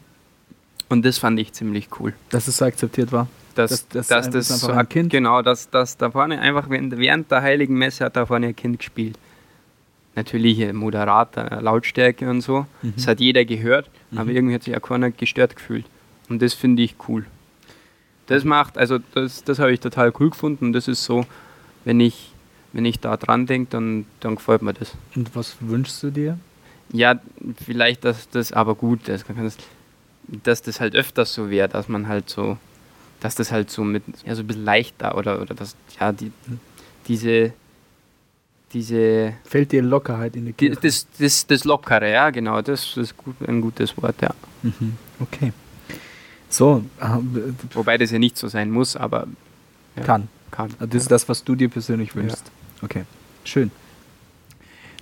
[0.89, 2.13] Und das fand ich ziemlich cool.
[2.31, 3.29] Dass es so akzeptiert war.
[3.55, 5.11] Dass, Das- das dass ist das einfach so ein Kind.
[5.11, 8.57] Genau, dass, dass da vorne einfach während, während der Heiligen Messe hat da vorne ein
[8.57, 9.17] Kind gespielt.
[10.15, 12.67] Natürlich äh, moderat, äh, Lautstärke und so.
[12.83, 12.93] Mhm.
[12.97, 15.87] Das hat jeder gehört, aber irgendwie hat sich auch keiner gestört gefühlt.
[16.29, 17.25] Und das finde ich cool.
[18.27, 20.67] Das macht, also das, das habe ich total cool gefunden.
[20.67, 21.25] Und das ist so,
[21.85, 22.32] wenn ich,
[22.73, 24.93] wenn ich da dran denke, dann, dann gefällt mir das.
[25.15, 26.39] Und was wünschst du dir?
[26.93, 27.21] Ja,
[27.65, 29.25] vielleicht, dass das aber gut, das,
[30.43, 32.59] dass das halt öfters so wäre, dass man halt so,
[33.21, 36.33] dass das halt so mit, ja, so ein bisschen leichter oder, oder dass, ja, die,
[37.09, 37.53] diese,
[38.73, 40.81] diese, Fällt dir Lockerheit in die Kirche?
[40.81, 44.35] das, das, das Lockere, ja, genau, das ist gut, ein gutes Wort, ja.
[44.63, 44.97] Mhm.
[45.21, 45.53] Okay.
[46.49, 49.27] So, ähm, Wobei das ja nicht so sein muss, aber
[49.97, 50.29] ja, kann.
[50.51, 50.71] kann.
[50.79, 52.51] Also Das ist das, was du dir persönlich wünschst.
[52.83, 53.05] Okay,
[53.45, 53.71] schön.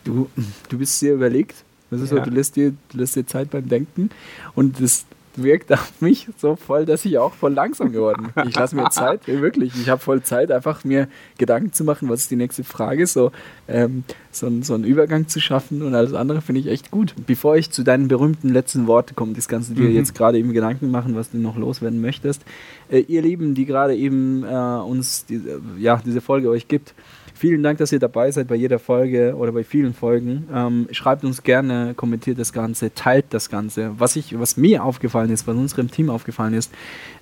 [0.05, 0.28] Du,
[0.68, 1.64] du bist sehr überlegt.
[1.91, 2.24] Das ist so, Ja.
[2.24, 4.11] du lässt, dir, du lässt dir Zeit beim Denken
[4.55, 5.05] und das
[5.37, 8.49] wirkt auf mich so voll, dass ich auch voll langsam geworden bin.
[8.49, 9.72] Ich lasse mir Zeit, wirklich.
[9.81, 11.09] Ich habe voll Zeit, einfach mir
[11.39, 13.31] Gedanken zu machen, was ist die nächste Frage, so,
[13.68, 17.14] ähm, so, so einen Übergang zu schaffen und alles andere finde ich echt gut.
[17.26, 19.95] Bevor ich zu deinen berühmten letzten Worten komme, das kannst du dir Mhm.
[19.95, 22.43] jetzt gerade eben Gedanken machen, was du noch loswerden möchtest.
[22.91, 26.93] Äh, ihr Lieben, die gerade eben äh, uns diese, ja, diese Folge euch gibt,
[27.41, 30.47] vielen Dank, dass ihr dabei seid bei jeder Folge oder bei vielen Folgen.
[30.55, 33.93] Ähm, schreibt uns gerne, kommentiert das Ganze, teilt das Ganze.
[33.99, 36.70] Was, ich, was mir aufgefallen ist, was unserem Team aufgefallen ist,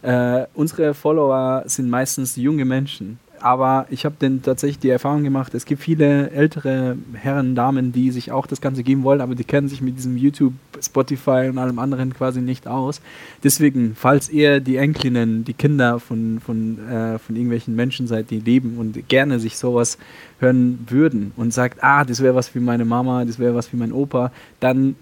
[0.02, 3.20] äh, unsere Follower sind meistens junge Menschen.
[3.40, 8.10] Aber ich habe dann tatsächlich die Erfahrung gemacht, es gibt viele ältere Herren, Damen, die
[8.10, 11.58] sich auch das Ganze geben wollen, aber die kennen sich mit diesem YouTube, Spotify und
[11.58, 13.00] allem anderen quasi nicht aus.
[13.42, 18.40] Deswegen, falls ihr die Enklinnen, die Kinder von, von, äh, von irgendwelchen Menschen seid, die
[18.40, 19.98] leben und gerne sich sowas
[20.40, 23.76] hören würden und sagt, ah, das wäre was für meine Mama, das wäre was für
[23.76, 24.96] mein Opa, dann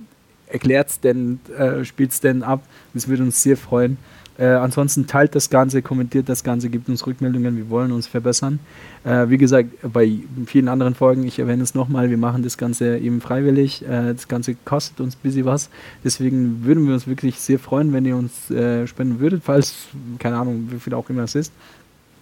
[0.49, 2.63] erklärt's denn, äh, spielt's denn ab.
[2.95, 3.99] Das würde uns sehr freuen.
[4.39, 8.59] Äh, ansonsten teilt das Ganze, kommentiert das Ganze, gibt uns Rückmeldungen, wir wollen uns verbessern.
[9.05, 12.99] Äh, wie gesagt, bei vielen anderen Folgen, ich erwähne es nochmal, wir machen das Ganze
[12.99, 13.83] eben freiwillig.
[13.83, 15.71] Äh, das Ganze kostet uns ein bisschen was.
[16.05, 19.75] Deswegen würden wir uns wirklich sehr freuen, wenn ihr uns äh, spenden würdet, falls,
[20.19, 21.53] keine Ahnung, wie viel auch immer es ist.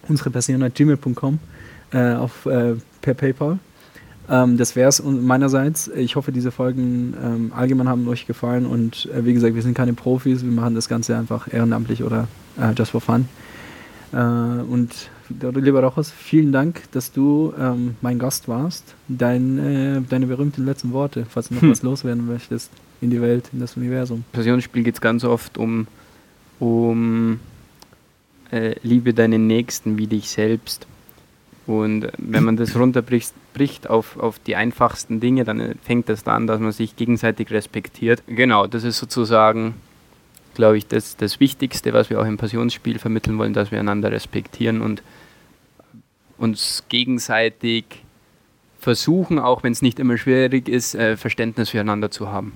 [0.07, 1.39] Unsere Person at gmail.com
[1.91, 3.59] äh, auf, äh, per PayPal.
[4.29, 5.87] Ähm, das wäre es meinerseits.
[5.89, 9.75] Ich hoffe, diese Folgen ähm, allgemein haben euch gefallen und äh, wie gesagt, wir sind
[9.75, 12.27] keine Profis, wir machen das Ganze einfach ehrenamtlich oder
[12.59, 13.27] äh, just for fun.
[14.13, 18.95] Äh, und lieber Rochus, vielen Dank, dass du ähm, mein Gast warst.
[19.07, 21.71] Dein, äh, deine berühmten letzten Worte, falls du noch Hm.
[21.71, 22.71] was loswerden möchtest
[23.01, 24.23] in die Welt, in das Universum.
[24.31, 25.87] Passionsspiel geht es ganz oft um,
[26.59, 27.39] um
[28.51, 30.87] äh, Liebe deinen Nächsten wie dich selbst.
[31.67, 36.35] Und wenn man das runterbricht bricht auf, auf die einfachsten Dinge, dann fängt das da
[36.35, 38.21] an, dass man sich gegenseitig respektiert.
[38.27, 39.75] Genau, das ist sozusagen,
[40.53, 44.11] glaube ich, das, das Wichtigste, was wir auch im Passionsspiel vermitteln wollen, dass wir einander
[44.11, 45.01] respektieren und
[46.37, 47.85] uns gegenseitig
[48.79, 52.53] versuchen, auch wenn es nicht immer schwierig ist, äh, Verständnis füreinander zu haben.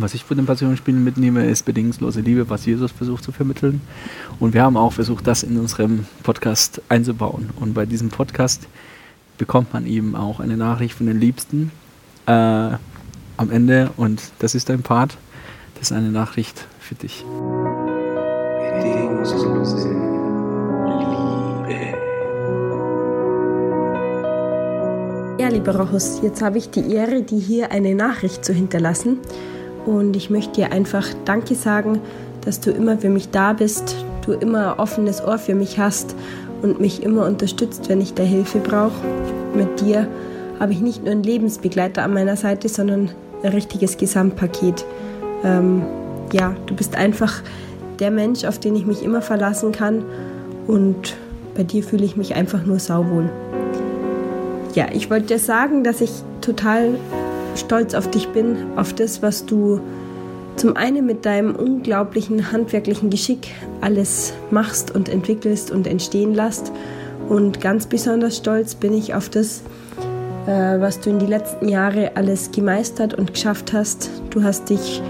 [0.00, 3.80] Was ich von den Passionsspielen mitnehme, ist bedingungslose Liebe, was Jesus versucht zu vermitteln.
[4.38, 7.50] Und wir haben auch versucht, das in unserem Podcast einzubauen.
[7.56, 8.68] Und bei diesem Podcast
[9.38, 11.72] bekommt man eben auch eine Nachricht von den Liebsten
[12.26, 13.90] äh, am Ende.
[13.96, 15.18] Und das ist dein Part.
[15.74, 17.24] Das ist eine Nachricht für dich.
[18.76, 19.88] Bedingungslose
[20.98, 21.98] Liebe.
[25.40, 29.18] Ja, lieber Rochus, jetzt habe ich die Ehre, dir hier eine Nachricht zu hinterlassen.
[29.88, 32.00] Und ich möchte dir einfach Danke sagen,
[32.44, 36.14] dass du immer für mich da bist, du immer ein offenes Ohr für mich hast
[36.60, 39.06] und mich immer unterstützt, wenn ich da Hilfe brauche.
[39.54, 40.06] Mit dir
[40.60, 43.12] habe ich nicht nur einen Lebensbegleiter an meiner Seite, sondern
[43.42, 44.84] ein richtiges Gesamtpaket.
[45.42, 45.82] Ähm,
[46.32, 47.42] ja, du bist einfach
[47.98, 50.04] der Mensch, auf den ich mich immer verlassen kann.
[50.66, 51.16] Und
[51.54, 53.30] bei dir fühle ich mich einfach nur sauwohl.
[54.74, 56.10] Ja, ich wollte dir sagen, dass ich
[56.42, 56.98] total
[57.56, 59.80] stolz auf dich bin, auf das, was du
[60.56, 63.48] zum einen mit deinem unglaublichen handwerklichen Geschick
[63.80, 66.72] alles machst und entwickelst und entstehen lässt.
[67.28, 69.62] Und ganz besonders stolz bin ich auf das,
[70.46, 74.10] äh, was du in die letzten Jahre alles gemeistert und geschafft hast.
[74.30, 75.00] Du hast dich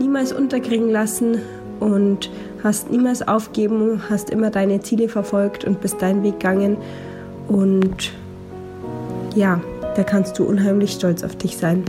[0.00, 1.38] niemals unterkriegen lassen
[1.78, 2.30] und
[2.64, 6.78] hast niemals aufgeben, hast immer deine Ziele verfolgt und bist deinen Weg gegangen.
[7.48, 8.10] Und
[9.36, 9.60] ja,
[9.96, 11.84] da kannst du unheimlich stolz auf dich sein.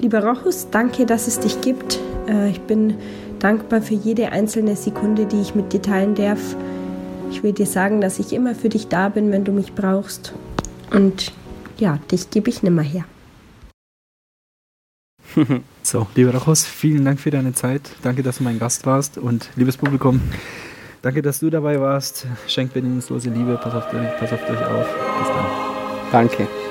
[0.00, 1.98] Lieber Rochus, danke, dass es dich gibt.
[2.28, 2.94] Äh, Ich bin
[3.38, 6.56] dankbar für jede einzelne Sekunde, die ich mit dir teilen darf.
[7.30, 10.32] Ich will dir sagen, dass ich immer für dich da bin, wenn du mich brauchst.
[10.90, 11.32] Und
[11.78, 13.04] ja, dich gebe ich nimmer her.
[15.82, 17.82] so, lieber Rachos, vielen Dank für deine Zeit.
[18.02, 19.18] Danke, dass du mein Gast warst.
[19.18, 20.20] Und liebes Publikum,
[21.02, 22.26] danke, dass du dabei warst.
[22.46, 23.58] Schenkt bedingungslose Liebe.
[23.62, 24.86] Pass auf, pass auf euch auf.
[25.18, 25.46] Bis dann.
[26.12, 26.69] Danke.